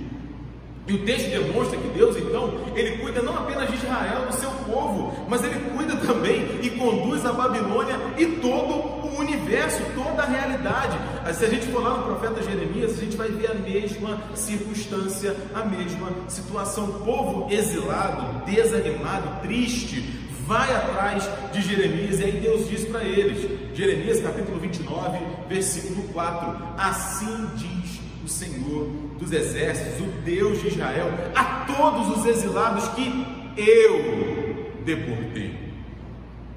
E 0.86 0.94
o 0.94 1.04
texto 1.04 1.28
demonstra 1.28 1.78
que 1.78 1.88
Deus, 1.88 2.16
então, 2.16 2.54
ele 2.74 2.96
cuida 2.96 3.20
não 3.20 3.36
apenas 3.36 3.68
de 3.68 3.76
Israel, 3.76 4.26
do 4.26 4.34
seu 4.34 4.50
povo, 4.50 5.12
mas 5.28 5.44
ele 5.44 5.60
cuida 5.76 5.94
também 5.96 6.41
conduz 6.82 7.24
a 7.24 7.32
Babilônia 7.32 7.96
e 8.18 8.26
todo 8.26 8.74
o 9.06 9.18
universo, 9.20 9.80
toda 9.94 10.22
a 10.22 10.26
realidade. 10.26 10.98
Se 11.34 11.44
a 11.44 11.48
gente 11.48 11.66
for 11.66 11.82
lá 11.82 11.98
no 11.98 12.02
profeta 12.02 12.42
Jeremias, 12.42 12.98
a 12.98 13.00
gente 13.00 13.16
vai 13.16 13.28
ver 13.28 13.52
a 13.52 13.54
mesma 13.54 14.20
circunstância, 14.34 15.36
a 15.54 15.64
mesma 15.64 16.10
situação. 16.28 16.84
O 16.84 17.00
povo 17.04 17.52
exilado, 17.52 18.44
desanimado, 18.44 19.40
triste, 19.42 20.02
vai 20.46 20.74
atrás 20.74 21.28
de 21.52 21.62
Jeremias 21.62 22.18
e 22.18 22.24
aí 22.24 22.40
Deus 22.40 22.68
diz 22.68 22.84
para 22.84 23.04
eles, 23.04 23.48
Jeremias 23.74 24.20
capítulo 24.20 24.58
29, 24.58 25.18
versículo 25.48 26.02
4: 26.08 26.56
Assim 26.76 27.48
diz 27.56 28.00
o 28.24 28.28
Senhor 28.28 28.88
dos 29.18 29.32
exércitos, 29.32 30.00
o 30.00 30.10
Deus 30.24 30.60
de 30.60 30.68
Israel, 30.68 31.10
a 31.34 31.64
todos 31.66 32.18
os 32.18 32.26
exilados 32.26 32.88
que 32.88 33.08
eu 33.56 34.72
deportei, 34.84 35.61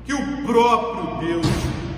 que 0.05 0.13
o 0.13 0.45
próprio 0.45 1.27
Deus 1.27 1.47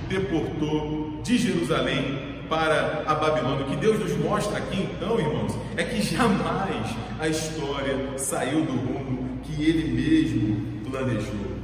deportou 0.07 1.19
de 1.23 1.37
Jerusalém 1.37 2.41
para 2.49 3.03
a 3.05 3.13
Babilônia. 3.13 3.65
O 3.65 3.69
que 3.69 3.75
Deus 3.75 3.99
nos 3.99 4.15
mostra 4.17 4.57
aqui 4.57 4.81
então, 4.81 5.19
irmãos, 5.19 5.53
é 5.75 5.83
que 5.83 6.01
jamais 6.01 6.95
a 7.19 7.27
história 7.27 8.17
saiu 8.17 8.65
do 8.65 8.71
rumo 8.71 9.39
que 9.43 9.63
ele 9.63 9.91
mesmo 9.93 10.81
planejou. 10.89 11.57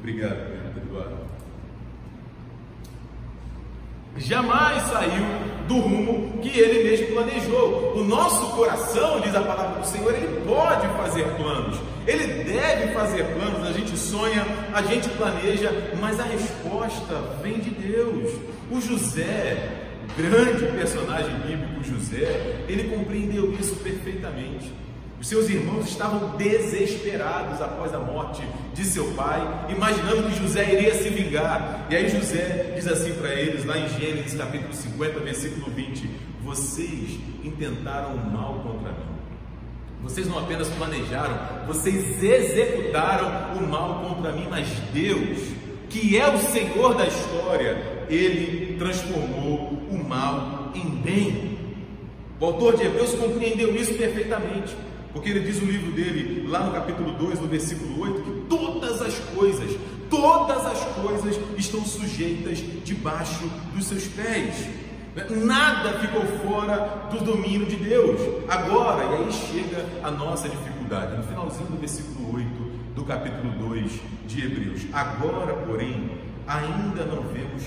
Obrigado, 0.00 0.36
Eduardo. 0.76 1.24
Jamais 4.16 4.82
saiu 4.82 5.24
do 5.66 5.78
rumo 5.78 6.38
que 6.38 6.48
ele 6.58 6.88
mesmo 6.88 7.14
planejou. 7.14 7.94
O 7.96 8.04
nosso 8.04 8.54
coração, 8.56 9.20
diz 9.20 9.34
a 9.34 9.40
palavra 9.40 9.80
do 9.80 9.86
Senhor, 9.86 10.12
ele 10.14 10.44
pode 10.46 10.86
fazer 10.96 11.24
planos, 11.36 11.78
ele 12.06 12.44
deve 12.44 12.92
fazer 12.92 13.24
planos. 13.34 13.66
A 13.66 13.72
gente 13.72 13.96
sonha, 13.96 14.44
a 14.72 14.82
gente 14.82 15.08
planeja, 15.10 15.70
mas 16.00 16.20
a 16.20 16.24
resposta 16.24 17.14
vem 17.42 17.58
de 17.58 17.70
Deus. 17.70 18.32
O 18.70 18.80
José, 18.80 19.70
grande 20.16 20.66
personagem 20.76 21.34
bíblico, 21.46 21.82
José, 21.82 22.64
ele 22.68 22.94
compreendeu 22.94 23.52
isso 23.52 23.76
perfeitamente. 23.76 24.72
Os 25.20 25.28
seus 25.28 25.48
irmãos 25.48 25.88
estavam 25.88 26.36
desesperados 26.36 27.62
após 27.62 27.94
a 27.94 27.98
morte 27.98 28.42
de 28.74 28.84
seu 28.84 29.06
pai, 29.14 29.40
imaginando 29.70 30.24
que 30.24 30.36
José 30.36 30.70
iria 30.70 30.94
se 30.94 31.08
vingar. 31.08 31.86
E 31.88 31.96
aí 31.96 32.10
José 32.10 32.72
diz 32.74 32.86
assim 32.86 33.14
para 33.14 33.32
eles, 33.32 33.64
lá 33.64 33.78
em 33.78 33.88
Gênesis 33.88 34.34
capítulo 34.34 34.74
50, 34.74 35.20
versículo 35.20 35.70
20: 35.70 36.10
Vocês 36.42 37.18
intentaram 37.42 38.16
o 38.16 38.30
mal 38.30 38.60
contra 38.60 38.92
mim. 38.92 39.13
Vocês 40.04 40.28
não 40.28 40.38
apenas 40.38 40.68
planejaram, 40.68 41.66
vocês 41.66 42.22
executaram 42.22 43.58
o 43.58 43.66
mal 43.66 44.04
contra 44.06 44.32
mim, 44.32 44.46
mas 44.48 44.68
Deus, 44.92 45.40
que 45.88 46.16
é 46.16 46.28
o 46.28 46.38
Senhor 46.38 46.94
da 46.94 47.06
história, 47.06 48.06
ele 48.08 48.76
transformou 48.78 49.82
o 49.90 50.04
mal 50.06 50.70
em 50.74 50.88
bem. 50.88 51.58
O 52.38 52.44
autor 52.44 52.76
de 52.76 52.84
Hebreus 52.84 53.14
compreendeu 53.14 53.74
isso 53.74 53.94
perfeitamente. 53.94 54.76
Porque 55.14 55.30
ele 55.30 55.40
diz 55.40 55.62
o 55.62 55.64
livro 55.64 55.92
dele, 55.92 56.46
lá 56.48 56.64
no 56.64 56.72
capítulo 56.72 57.12
2, 57.12 57.40
no 57.40 57.46
versículo 57.46 58.00
8, 58.00 58.22
que 58.22 58.30
todas 58.48 59.00
as 59.00 59.16
coisas, 59.36 59.78
todas 60.10 60.66
as 60.66 60.84
coisas 60.96 61.40
estão 61.56 61.84
sujeitas 61.84 62.58
debaixo 62.84 63.48
dos 63.72 63.86
seus 63.86 64.08
pés. 64.08 64.68
Nada 65.14 65.98
ficou 66.00 66.22
fora 66.38 67.08
do 67.10 67.24
domínio 67.24 67.66
de 67.66 67.76
Deus. 67.76 68.20
Agora, 68.48 69.04
e 69.04 69.24
aí 69.24 69.32
chega 69.32 69.86
a 70.02 70.10
nossa 70.10 70.48
dificuldade, 70.48 71.16
no 71.16 71.22
finalzinho 71.22 71.66
do 71.66 71.78
versículo 71.78 72.34
8 72.34 72.48
do 72.96 73.04
capítulo 73.04 73.52
2 73.68 73.92
de 74.26 74.44
Hebreus. 74.44 74.82
Agora, 74.92 75.54
porém, 75.54 76.10
ainda 76.46 77.04
não 77.04 77.22
vemos 77.22 77.62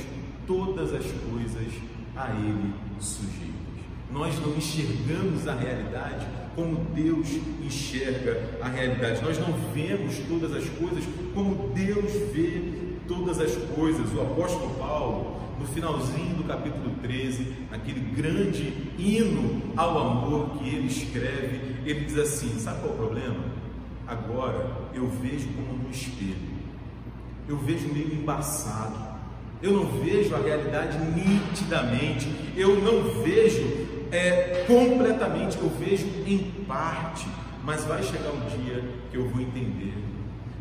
todas 0.45 0.93
as 0.93 1.05
coisas 1.05 1.73
a 2.15 2.31
Ele 2.31 2.73
sujeitas. 2.99 3.57
Nós 4.11 4.39
não 4.39 4.55
enxergamos 4.55 5.47
a 5.47 5.53
realidade 5.53 6.25
como 6.55 6.75
Deus 6.95 7.27
enxerga 7.61 8.41
a 8.61 8.67
realidade. 8.67 9.21
Nós 9.21 9.37
não 9.37 9.53
vemos 9.73 10.17
todas 10.27 10.53
as 10.53 10.67
coisas 10.69 11.03
como 11.33 11.69
Deus 11.73 12.11
vê 12.33 12.61
todas 13.07 13.39
as 13.39 13.55
coisas. 13.75 14.13
O 14.13 14.21
apóstolo 14.21 14.73
Paulo, 14.75 15.36
no 15.59 15.65
finalzinho 15.65 16.35
do 16.35 16.43
capítulo 16.43 16.91
13, 17.01 17.47
aquele 17.71 17.99
grande 17.99 18.73
hino 18.97 19.61
ao 19.75 19.97
amor 19.97 20.57
que 20.57 20.69
ele 20.69 20.87
escreve, 20.87 21.75
ele 21.85 22.05
diz 22.05 22.17
assim: 22.17 22.59
sabe 22.59 22.81
qual 22.81 22.91
é 22.91 22.93
o 22.93 22.97
problema? 22.97 23.43
Agora 24.07 24.89
eu 24.93 25.07
vejo 25.07 25.47
como 25.49 25.83
no 25.83 25.89
espelho, 25.89 26.57
eu 27.47 27.57
vejo 27.57 27.87
meio 27.93 28.13
embaçado, 28.13 28.97
eu 29.61 29.71
não 29.73 29.85
vejo 29.99 30.35
a 30.35 30.39
realidade 30.39 30.97
nitidamente, 30.97 32.31
eu 32.55 32.79
não 32.79 33.21
vejo 33.23 33.87
é, 34.11 34.65
completamente, 34.67 35.57
eu 35.57 35.69
vejo 35.69 36.05
em 36.25 36.37
parte, 36.67 37.27
mas 37.63 37.83
vai 37.85 38.01
chegar 38.03 38.29
o 38.29 38.39
dia 38.49 38.83
que 39.09 39.17
eu 39.17 39.27
vou 39.27 39.41
entender, 39.41 39.93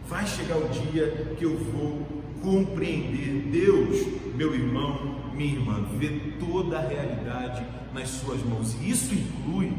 vai 0.08 0.26
chegar 0.26 0.56
o 0.56 0.68
dia 0.68 1.34
que 1.38 1.44
eu 1.44 1.56
vou 1.56 2.15
compreender. 2.46 3.48
Deus, 3.50 4.06
meu 4.36 4.54
irmão, 4.54 5.16
minha 5.34 5.52
irmã, 5.52 5.84
vê 5.98 6.08
toda 6.38 6.78
a 6.78 6.86
realidade 6.86 7.66
nas 7.92 8.08
suas 8.08 8.40
mãos, 8.44 8.76
e 8.80 8.90
isso 8.90 9.12
inclui, 9.12 9.72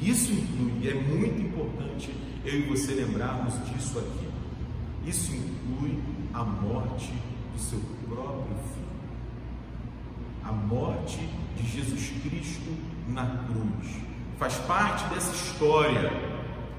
e 0.00 0.08
isso 0.08 0.32
inclui, 0.32 0.72
e 0.82 0.88
é 0.88 0.94
muito 0.94 1.40
importante 1.42 2.10
eu 2.44 2.60
e 2.60 2.62
você 2.62 2.94
lembrarmos 2.94 3.54
disso 3.68 3.98
aqui. 3.98 4.28
Isso 5.04 5.32
inclui 5.32 5.98
a 6.32 6.44
morte 6.44 7.12
do 7.52 7.60
seu 7.60 7.80
próprio 8.08 8.54
filho. 8.72 8.86
A 10.44 10.52
morte 10.52 11.18
de 11.56 11.66
Jesus 11.68 12.12
Cristo 12.22 12.70
na 13.08 13.26
cruz. 13.26 13.96
Faz 14.38 14.54
parte 14.58 15.12
dessa 15.12 15.34
história 15.34 16.10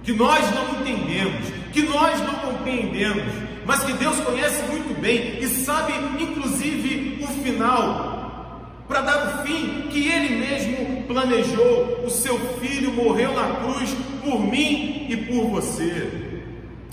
que 0.03 0.13
nós 0.13 0.43
não 0.55 0.79
entendemos, 0.81 1.47
que 1.71 1.83
nós 1.83 2.19
não 2.21 2.35
compreendemos, 2.35 3.50
mas 3.65 3.83
que 3.83 3.93
Deus 3.93 4.19
conhece 4.19 4.63
muito 4.63 4.99
bem 4.99 5.39
e 5.39 5.47
sabe, 5.47 5.93
inclusive, 6.19 7.23
o 7.23 7.27
final, 7.27 8.81
para 8.87 9.01
dar 9.01 9.25
o 9.25 9.47
fim 9.47 9.87
que 9.89 10.07
Ele 10.07 10.35
mesmo 10.35 11.03
planejou. 11.03 12.03
O 12.05 12.09
seu 12.09 12.37
filho 12.59 12.91
morreu 12.91 13.33
na 13.33 13.55
cruz 13.55 13.95
por 14.23 14.39
mim 14.39 15.07
e 15.09 15.17
por 15.17 15.47
você. 15.49 16.31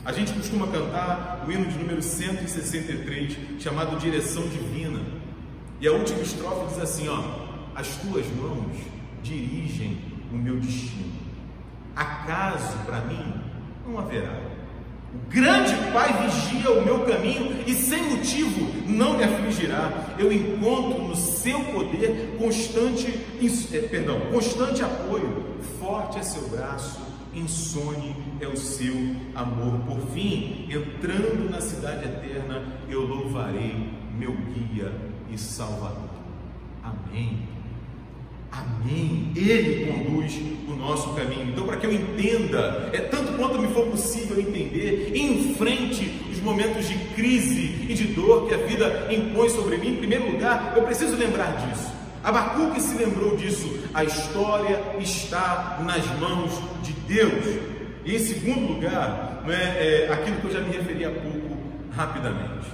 A 0.05 0.13
gente 0.13 0.33
costuma 0.33 0.67
cantar 0.69 1.45
o 1.47 1.53
hino 1.53 1.67
de 1.67 1.77
número 1.77 2.03
163, 2.03 3.61
chamado 3.61 3.99
Direção 3.99 4.43
Divina. 4.49 5.01
E 5.81 5.87
a 5.87 5.93
última 5.93 6.21
estrofe 6.21 6.69
diz 6.69 6.79
assim: 6.79 7.09
ó, 7.09 7.23
as 7.75 7.97
tuas 7.97 8.27
mãos 8.37 8.77
dirigem 9.23 9.99
o 10.33 10.37
meu 10.37 10.57
destino. 10.57 11.13
Acaso 11.95 12.79
para 12.87 13.01
mim 13.03 13.35
não 13.87 13.99
haverá. 13.99 14.48
O 15.15 15.31
grande 15.31 15.75
Pai 15.93 16.13
vigia 16.27 16.71
o 16.71 16.85
meu 16.85 17.01
caminho 17.05 17.65
e 17.67 17.75
sem 17.75 18.03
motivo 18.03 18.71
não 18.87 19.17
me 19.17 19.25
afligirá. 19.25 20.15
Eu 20.19 20.33
encontro 20.33 21.03
no 21.03 21.17
seu 21.17 21.61
poder 21.61 22.37
constante, 22.39 23.19
é, 23.73 23.79
perdão, 23.89 24.21
constante 24.33 24.83
apoio. 24.83 25.59
Forte 25.79 26.19
é 26.19 26.23
seu 26.23 26.49
braço 26.49 27.09
insone 27.39 28.17
é 28.41 28.47
o 28.47 28.57
seu 28.57 28.95
amor. 29.35 29.81
Por 29.87 30.01
fim, 30.13 30.67
entrando 30.71 31.51
na 31.51 31.61
cidade 31.61 32.05
eterna, 32.05 32.63
eu 32.89 33.07
louvarei 33.07 33.91
meu 34.17 34.33
guia 34.33 34.93
e 35.31 35.39
salvador. 35.39 36.09
Amém. 36.83 37.58
Amém. 38.51 39.33
Ele 39.37 39.93
conduz 39.93 40.41
o 40.69 40.75
nosso 40.75 41.15
caminho. 41.15 41.51
Então, 41.51 41.67
para 41.67 41.77
que 41.77 41.87
eu 41.87 41.93
entenda, 41.93 42.91
é 42.93 42.99
tanto 42.99 43.33
quanto 43.33 43.59
me 43.59 43.69
for 43.69 43.87
possível 43.87 44.41
entender, 44.41 45.13
enfrente 45.15 46.11
os 46.31 46.41
momentos 46.41 46.89
de 46.89 46.95
crise 47.15 47.87
e 47.89 47.95
de 47.95 48.05
dor 48.09 48.49
que 48.49 48.55
a 48.55 48.59
vida 48.59 49.09
impõe 49.11 49.49
sobre 49.51 49.77
mim, 49.77 49.95
em 49.95 49.97
primeiro 49.97 50.31
lugar, 50.31 50.75
eu 50.77 50.83
preciso 50.83 51.17
lembrar 51.17 51.57
disso. 51.57 51.91
Abacuque 52.23 52.81
se 52.81 52.97
lembrou 52.97 53.37
disso. 53.37 53.79
A 53.95 54.05
história 54.05 54.81
está 54.99 55.79
nas 55.85 56.05
mãos 56.19 56.61
de 56.83 56.93
Deus. 56.93 57.45
E 58.05 58.17
em 58.17 58.19
segundo 58.19 58.73
lugar, 58.73 59.43
não 59.45 59.53
é, 59.53 60.07
é 60.07 60.13
aquilo 60.13 60.41
que 60.41 60.47
eu 60.47 60.53
já 60.53 60.61
me 60.61 60.75
referi 60.75 61.05
há 61.05 61.11
pouco, 61.11 61.57
rapidamente. 61.93 62.69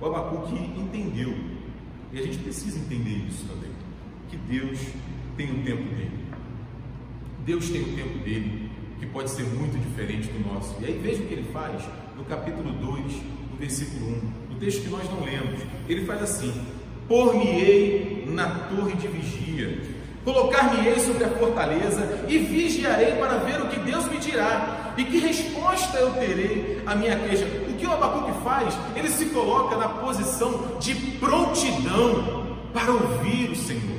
O 0.00 0.06
Abacuque 0.06 0.54
entendeu. 0.54 1.34
E 2.12 2.18
a 2.18 2.22
gente 2.22 2.38
precisa 2.38 2.78
entender 2.78 3.26
isso 3.28 3.44
também 3.46 3.65
que 4.28 4.36
Deus 4.36 4.78
tem 5.36 5.50
o 5.50 5.62
tempo 5.62 5.82
dele. 5.94 6.26
Deus 7.44 7.70
tem 7.70 7.82
o 7.82 7.96
tempo 7.96 8.18
dele, 8.24 8.70
que 8.98 9.06
pode 9.06 9.30
ser 9.30 9.44
muito 9.44 9.78
diferente 9.78 10.28
do 10.28 10.52
nosso. 10.52 10.74
E 10.80 10.86
aí 10.86 11.00
veja 11.02 11.22
o 11.22 11.26
que 11.26 11.34
ele 11.34 11.48
faz 11.52 11.82
no 12.16 12.24
capítulo 12.24 12.72
2, 12.72 13.12
no 13.52 13.56
versículo 13.58 14.06
1, 14.50 14.54
no 14.54 14.58
texto 14.58 14.82
que 14.82 14.88
nós 14.88 15.04
não 15.10 15.24
lemos. 15.24 15.60
Ele 15.88 16.04
faz 16.04 16.22
assim: 16.22 16.52
Por-me-ei 17.06 18.26
na 18.28 18.48
torre 18.68 18.94
de 18.94 19.06
vigia, 19.06 19.80
colocar-me-ei 20.24 20.98
sobre 20.98 21.24
a 21.24 21.28
fortaleza 21.30 22.24
e 22.28 22.38
vigiarei 22.38 23.12
para 23.12 23.38
ver 23.38 23.60
o 23.60 23.68
que 23.68 23.78
Deus 23.78 24.08
me 24.08 24.18
dirá 24.18 24.94
e 24.96 25.04
que 25.04 25.18
resposta 25.18 25.98
eu 25.98 26.10
terei 26.14 26.82
à 26.84 26.96
minha 26.96 27.16
queixa. 27.16 27.46
O 27.68 27.74
que 27.74 27.86
o 27.86 27.92
Abacuque 27.92 28.42
faz? 28.42 28.76
Ele 28.96 29.08
se 29.08 29.26
coloca 29.26 29.76
na 29.76 29.88
posição 29.88 30.78
de 30.80 30.94
prontidão 31.20 32.56
para 32.72 32.90
ouvir 32.90 33.50
o 33.50 33.56
Senhor 33.56 33.95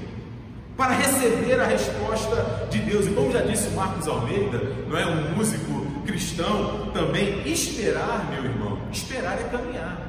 para 0.78 0.94
receber 0.94 1.60
a 1.60 1.66
resposta 1.66 2.68
de 2.70 2.78
Deus. 2.80 3.08
E 3.08 3.10
como 3.10 3.32
já 3.32 3.42
disse 3.42 3.70
Marcos 3.72 4.08
Almeida, 4.08 4.62
não 4.88 4.98
é 4.98 5.06
um 5.06 5.36
músico 5.36 5.86
cristão 6.06 6.92
também, 6.94 7.42
esperar, 7.46 8.30
meu 8.32 8.46
irmão, 8.46 8.80
esperar 8.92 9.40
é 9.40 9.44
caminhar. 9.50 10.08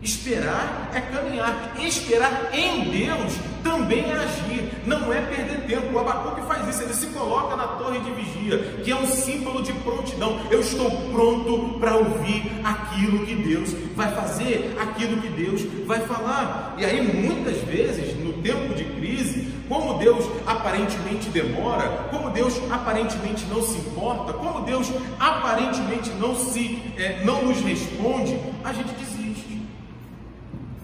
Esperar 0.00 0.90
é 0.94 1.00
caminhar. 1.00 1.74
Esperar 1.80 2.50
em 2.52 2.84
Deus 2.90 3.34
também 3.64 4.04
é 4.04 4.12
agir. 4.12 4.70
Não 4.86 5.12
é 5.12 5.20
perder 5.22 5.66
tempo. 5.66 5.92
O 5.92 5.98
Abacuque 5.98 6.46
faz 6.46 6.68
isso. 6.68 6.84
Ele 6.84 6.94
se 6.94 7.06
coloca 7.06 7.56
na 7.56 7.66
torre 7.66 7.98
de 8.00 8.10
vigia, 8.12 8.58
que 8.84 8.92
é 8.92 8.96
um 8.96 9.06
símbolo 9.06 9.62
de 9.62 9.72
prontidão. 9.72 10.40
Eu 10.50 10.60
estou 10.60 10.90
pronto 11.12 11.78
para 11.80 11.96
ouvir 11.96 12.44
aquilo 12.62 13.26
que 13.26 13.34
Deus 13.34 13.72
vai 13.96 14.14
fazer, 14.14 14.76
aquilo 14.80 15.20
que 15.20 15.28
Deus 15.28 15.62
vai 15.84 16.00
falar. 16.00 16.76
E 16.78 16.84
aí, 16.84 17.02
muitas 17.02 17.58
vezes, 17.64 18.16
no 18.18 18.34
tempo 18.34 18.74
de 18.74 18.84
crise, 18.84 19.47
como 19.68 19.98
Deus 19.98 20.24
aparentemente 20.46 21.28
demora, 21.28 22.08
como 22.10 22.30
Deus 22.30 22.54
aparentemente 22.70 23.44
não 23.46 23.62
se 23.62 23.78
importa, 23.78 24.32
como 24.32 24.64
Deus 24.64 24.90
aparentemente 25.20 26.10
não 26.10 26.34
se 26.34 26.82
é, 26.96 27.22
não 27.24 27.44
nos 27.44 27.60
responde, 27.60 28.38
a 28.64 28.72
gente 28.72 28.92
desiste 28.94 29.18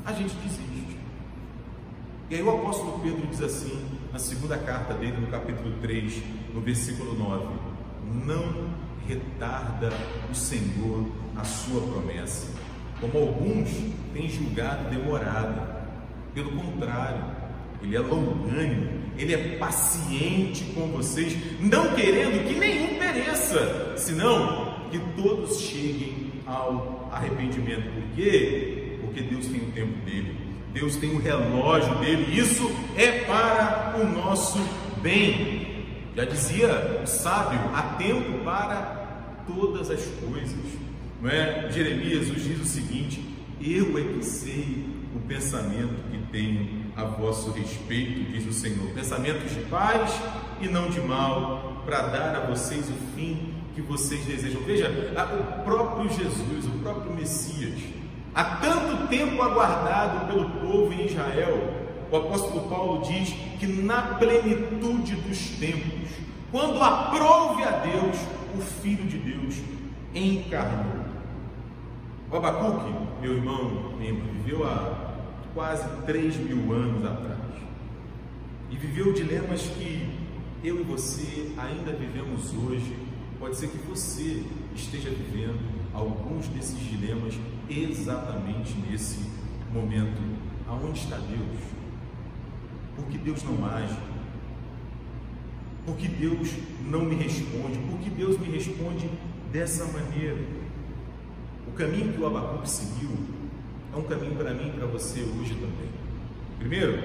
a 0.05 0.13
gente 0.13 0.35
desiste. 0.37 0.99
E 2.31 2.35
aí 2.35 2.43
o 2.43 2.51
apóstolo 2.51 3.01
Pedro 3.01 3.27
diz 3.27 3.41
assim, 3.41 3.85
na 4.13 4.19
segunda 4.19 4.59
carta 4.59 4.95
dele, 4.95 5.17
no 5.19 5.29
capítulo 5.29 5.73
3, 5.81 6.23
no 6.53 6.61
versículo 6.61 7.15
9: 7.15 7.47
Não 8.25 8.69
retarda 9.07 9.93
o 10.31 10.35
Senhor 10.35 11.07
a 11.37 11.45
sua 11.45 11.81
promessa, 11.81 12.49
como 13.01 13.19
alguns 13.19 13.71
têm 14.13 14.29
julgado 14.29 14.91
demorada. 14.91 15.75
Pelo 16.35 16.51
contrário, 16.51 17.34
ele 17.85 17.97
é 17.97 18.01
longânimo, 18.01 18.89
ele 19.17 19.35
é 19.35 19.57
paciente 19.59 20.65
com 20.75 20.89
vocês, 20.89 21.37
não 21.61 21.95
querendo 21.95 22.47
que 22.47 22.55
nenhum 22.55 22.99
pereça, 22.99 23.95
senão 23.97 24.75
que 24.91 24.99
todos 25.17 25.61
cheguem 25.61 26.33
ao 26.47 27.09
arrependimento. 27.13 27.83
Por 27.83 28.17
quê? 28.17 28.85
porque 29.15 29.23
Deus 29.23 29.47
tem 29.47 29.61
o 29.61 29.71
tempo 29.71 30.05
dele, 30.05 30.37
Deus 30.73 30.97
tem 30.97 31.15
o 31.15 31.21
relógio 31.21 31.95
dele, 32.01 32.37
isso 32.37 32.69
é 32.97 33.21
para 33.21 33.95
o 34.01 34.09
nosso 34.09 34.59
bem. 35.01 35.85
Já 36.17 36.25
dizia 36.25 37.01
o 37.03 37.07
sábio: 37.07 37.61
há 37.73 37.95
tempo 37.97 38.45
para 38.45 39.45
todas 39.47 39.89
as 39.89 40.05
coisas. 40.05 40.59
Não 41.23 41.31
é? 41.31 41.71
Jeremias 41.71 42.29
nos 42.29 42.43
diz 42.43 42.61
o 42.61 42.65
seguinte: 42.65 43.25
Eu 43.61 43.97
é 43.97 44.03
que 44.03 44.25
sei 44.25 44.85
o 45.15 45.21
pensamento 45.21 45.95
que 46.11 46.19
tenho 46.33 46.84
a 46.97 47.05
vosso 47.05 47.51
respeito, 47.51 48.33
diz 48.33 48.47
o 48.47 48.53
Senhor, 48.53 48.89
pensamentos 48.95 49.53
de 49.53 49.61
paz 49.63 50.13
e 50.61 50.69
não 50.69 50.89
de 50.89 51.01
mal, 51.01 51.83
para 51.85 52.03
dar 52.03 52.37
a 52.37 52.47
vocês 52.47 52.89
o 52.89 53.17
fim 53.17 53.55
que 53.75 53.83
vocês 53.83 54.25
desejam. 54.25 54.63
Veja, 54.63 54.89
o 54.89 55.65
próprio 55.65 56.09
Jesus, 56.09 56.67
o 56.67 56.79
próprio 56.83 57.13
Messias, 57.13 57.81
há 58.35 58.45
tanto 58.45 59.09
tempo 59.09 59.43
aguardado 59.43 60.27
pelo 60.27 60.49
povo 60.51 60.93
em 60.93 61.07
Israel, 61.07 61.85
o 62.11 62.17
apóstolo 62.17 62.69
Paulo 62.69 63.03
diz 63.03 63.35
que 63.59 63.67
na 63.67 64.03
plenitude 64.03 65.17
dos 65.17 65.49
tempos, 65.59 66.11
quando 66.53 66.81
aprouve 66.81 67.65
a 67.65 67.71
Deus, 67.71 68.17
o 68.57 68.61
Filho 68.61 69.05
de 69.07 69.19
Deus 69.19 69.57
encarnou. 70.15 71.05
O 72.31 72.37
Abacuque, 72.37 72.95
meu 73.21 73.35
irmão, 73.35 73.95
irmã, 74.01 74.25
viveu 74.33 74.65
há 74.65 75.04
quase 75.55 75.89
3 76.05 76.37
mil 76.37 76.73
anos 76.73 77.07
atrás 77.07 77.39
e 78.71 78.77
viveu 78.77 79.13
dilemas 79.13 79.63
que 79.63 80.11
eu 80.65 80.81
e 80.81 80.83
você 80.83 81.53
ainda 81.57 81.93
vivemos 81.93 82.53
hoje. 82.55 82.97
Pode 83.39 83.57
ser 83.57 83.69
que 83.69 83.79
você 83.79 84.43
esteja 84.75 85.11
vivendo 85.11 85.61
alguns 85.93 86.49
desses 86.49 86.79
dilemas 86.79 87.35
exatamente 87.71 88.75
nesse 88.91 89.21
momento. 89.73 90.21
Aonde 90.67 90.99
está 90.99 91.19
Deus? 91.19 91.61
Por 92.97 93.05
que 93.07 93.19
Deus 93.19 93.43
não 93.45 93.65
age? 93.67 93.97
Por 95.87 95.97
que 95.97 96.09
Deus 96.09 96.51
não 96.87 97.05
me 97.05 97.15
responde? 97.15 97.79
Por 97.91 97.99
que 98.01 98.11
Deus 98.11 98.39
me 98.39 98.49
responde 98.49 99.09
dessa 99.53 99.85
maneira? 99.85 100.43
O 101.69 101.73
caminho 101.73 102.13
que 102.13 102.21
o 102.21 102.27
Abacuque 102.27 102.69
seguiu 102.69 103.11
é 103.95 103.99
um 103.99 104.03
caminho 104.03 104.35
para 104.35 104.53
mim 104.53 104.73
e 104.75 104.79
para 104.79 104.87
você 104.87 105.21
hoje 105.21 105.55
também. 105.55 105.89
Primeiro, 106.59 106.99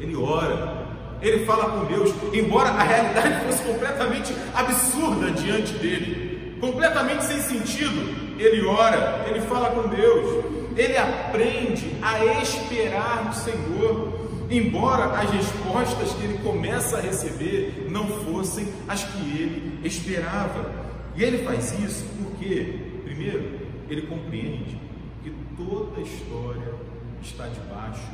ele 0.00 0.16
ora, 0.16 0.86
ele 1.20 1.44
fala 1.44 1.70
com 1.70 1.84
Deus, 1.84 2.10
embora 2.32 2.70
a 2.70 2.82
realidade 2.82 3.44
fosse 3.44 3.62
completamente 3.62 4.34
absurda 4.54 5.30
diante 5.32 5.74
dele, 5.74 6.56
completamente 6.58 7.24
sem 7.24 7.38
sentido, 7.38 8.38
ele 8.38 8.64
ora, 8.64 9.24
ele 9.28 9.40
fala 9.42 9.70
com 9.70 9.88
Deus, 9.88 10.44
ele 10.74 10.96
aprende 10.96 11.92
a 12.00 12.24
esperar 12.42 13.26
no 13.26 13.34
Senhor, 13.34 14.46
embora 14.50 15.04
as 15.20 15.30
respostas 15.30 16.14
que 16.14 16.24
ele 16.24 16.38
começa 16.38 16.96
a 16.96 17.00
receber 17.00 17.88
não 17.90 18.06
fossem 18.06 18.66
as 18.88 19.04
que 19.04 19.20
ele 19.20 19.80
esperava. 19.84 20.82
E 21.14 21.22
ele 21.22 21.44
faz 21.44 21.78
isso 21.78 22.06
porque, 22.18 22.78
primeiro, 23.04 23.60
ele 23.90 24.02
compreende 24.02 24.80
que 25.22 25.30
toda 25.56 26.00
a 26.00 26.02
história 26.02 26.74
está 27.22 27.46
debaixo 27.48 28.10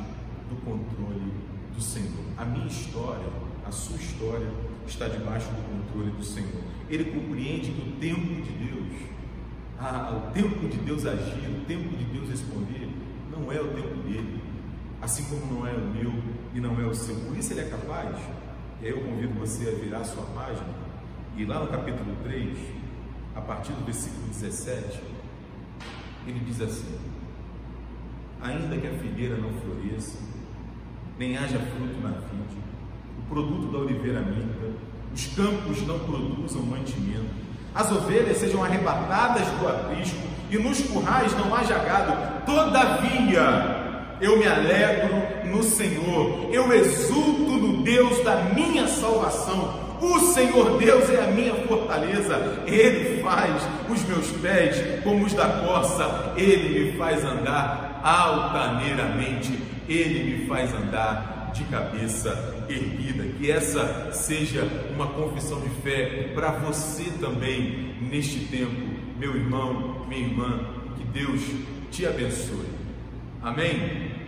do 0.49 0.55
controle 0.63 1.33
do 1.73 1.81
Senhor. 1.81 2.25
A 2.37 2.45
minha 2.45 2.67
história, 2.67 3.27
a 3.65 3.71
sua 3.71 3.97
história 3.97 4.51
está 4.87 5.07
debaixo 5.07 5.47
do 5.49 5.61
controle 5.61 6.11
do 6.11 6.23
Senhor. 6.23 6.63
Ele 6.89 7.05
compreende 7.05 7.71
que 7.71 7.89
o 7.89 7.91
tempo 7.99 8.41
de 8.41 8.51
Deus 8.51 8.79
o 9.79 10.31
tempo 10.33 10.67
de 10.67 10.77
Deus 10.77 11.05
agir, 11.05 11.49
o 11.49 11.65
tempo 11.65 11.95
de 11.95 12.03
Deus 12.03 12.29
responder, 12.29 12.89
não 13.31 13.49
é 13.49 13.61
o 13.61 13.67
tempo 13.69 13.95
dele, 14.03 14.43
assim 15.01 15.23
como 15.23 15.53
não 15.53 15.65
é 15.65 15.71
o 15.71 15.79
meu 15.79 16.13
e 16.53 16.59
não 16.59 16.79
é 16.81 16.85
o 16.85 16.93
seu. 16.93 17.15
Por 17.15 17.37
isso 17.37 17.53
ele 17.53 17.61
é 17.61 17.69
capaz, 17.69 18.17
e 18.81 18.85
aí 18.85 18.91
eu 18.91 18.99
convido 18.99 19.33
você 19.39 19.69
a 19.69 19.71
virar 19.71 19.99
a 19.99 20.03
sua 20.03 20.23
página, 20.35 20.67
e 21.37 21.45
lá 21.45 21.61
no 21.61 21.67
capítulo 21.67 22.13
3, 22.23 22.57
a 23.35 23.41
partir 23.41 23.71
do 23.71 23.85
versículo 23.85 24.27
17, 24.27 24.99
ele 26.29 26.39
diz 26.45 26.61
assim: 26.61 26.97
Ainda 28.41 28.77
que 28.77 28.87
a 28.87 28.91
figueira 28.99 29.35
não 29.35 29.49
floresça, 29.61 30.17
nem 31.17 31.35
haja 31.37 31.59
fruto 31.59 31.99
na 32.01 32.09
vide, 32.09 32.57
o 33.17 33.21
produto 33.29 33.71
da 33.71 33.79
oliveira 33.79 34.21
minta, 34.21 34.71
os 35.13 35.27
campos 35.27 35.85
não 35.85 35.99
produzam 35.99 36.61
mantimento, 36.61 37.33
as 37.73 37.91
ovelhas 37.91 38.37
sejam 38.37 38.63
arrebatadas 38.63 39.47
do 39.59 39.67
aprisco 39.67 40.27
e 40.49 40.57
nos 40.57 40.79
currais 40.81 41.35
não 41.37 41.53
haja 41.53 41.77
gado. 41.79 42.45
Todavia, 42.45 44.17
eu 44.21 44.37
me 44.37 44.47
alegro 44.47 45.15
no 45.45 45.63
Senhor, 45.63 46.49
eu 46.51 46.71
exulto 46.73 47.51
no 47.51 47.83
Deus 47.83 48.23
da 48.23 48.35
minha 48.55 48.87
salvação. 48.87 49.88
O 50.01 50.19
Senhor 50.33 50.77
Deus 50.77 51.09
é 51.09 51.25
a 51.25 51.31
minha 51.31 51.53
fortaleza, 51.65 52.63
Ele 52.65 53.21
faz 53.21 53.61
os 53.89 54.03
meus 54.05 54.31
pés 54.41 55.03
como 55.03 55.25
os 55.25 55.33
da 55.33 55.47
corça, 55.65 56.33
Ele 56.37 56.91
me 56.91 56.97
faz 56.97 57.23
andar 57.23 57.99
altaneiramente, 58.03 59.59
Ele 59.87 60.37
me 60.37 60.45
faz 60.47 60.73
andar 60.73 61.51
de 61.53 61.63
cabeça 61.65 62.65
erguida. 62.69 63.25
Que 63.37 63.51
essa 63.51 64.11
seja 64.13 64.65
uma 64.93 65.07
confissão 65.07 65.59
de 65.59 65.69
fé 65.81 66.31
para 66.33 66.51
você 66.51 67.05
também 67.19 67.95
neste 68.01 68.39
tempo, 68.45 68.93
meu 69.17 69.35
irmão, 69.35 70.05
minha 70.07 70.27
irmã. 70.27 70.59
Que 70.97 71.03
Deus 71.03 71.41
te 71.91 72.05
abençoe. 72.05 72.67
Amém? 73.41 74.18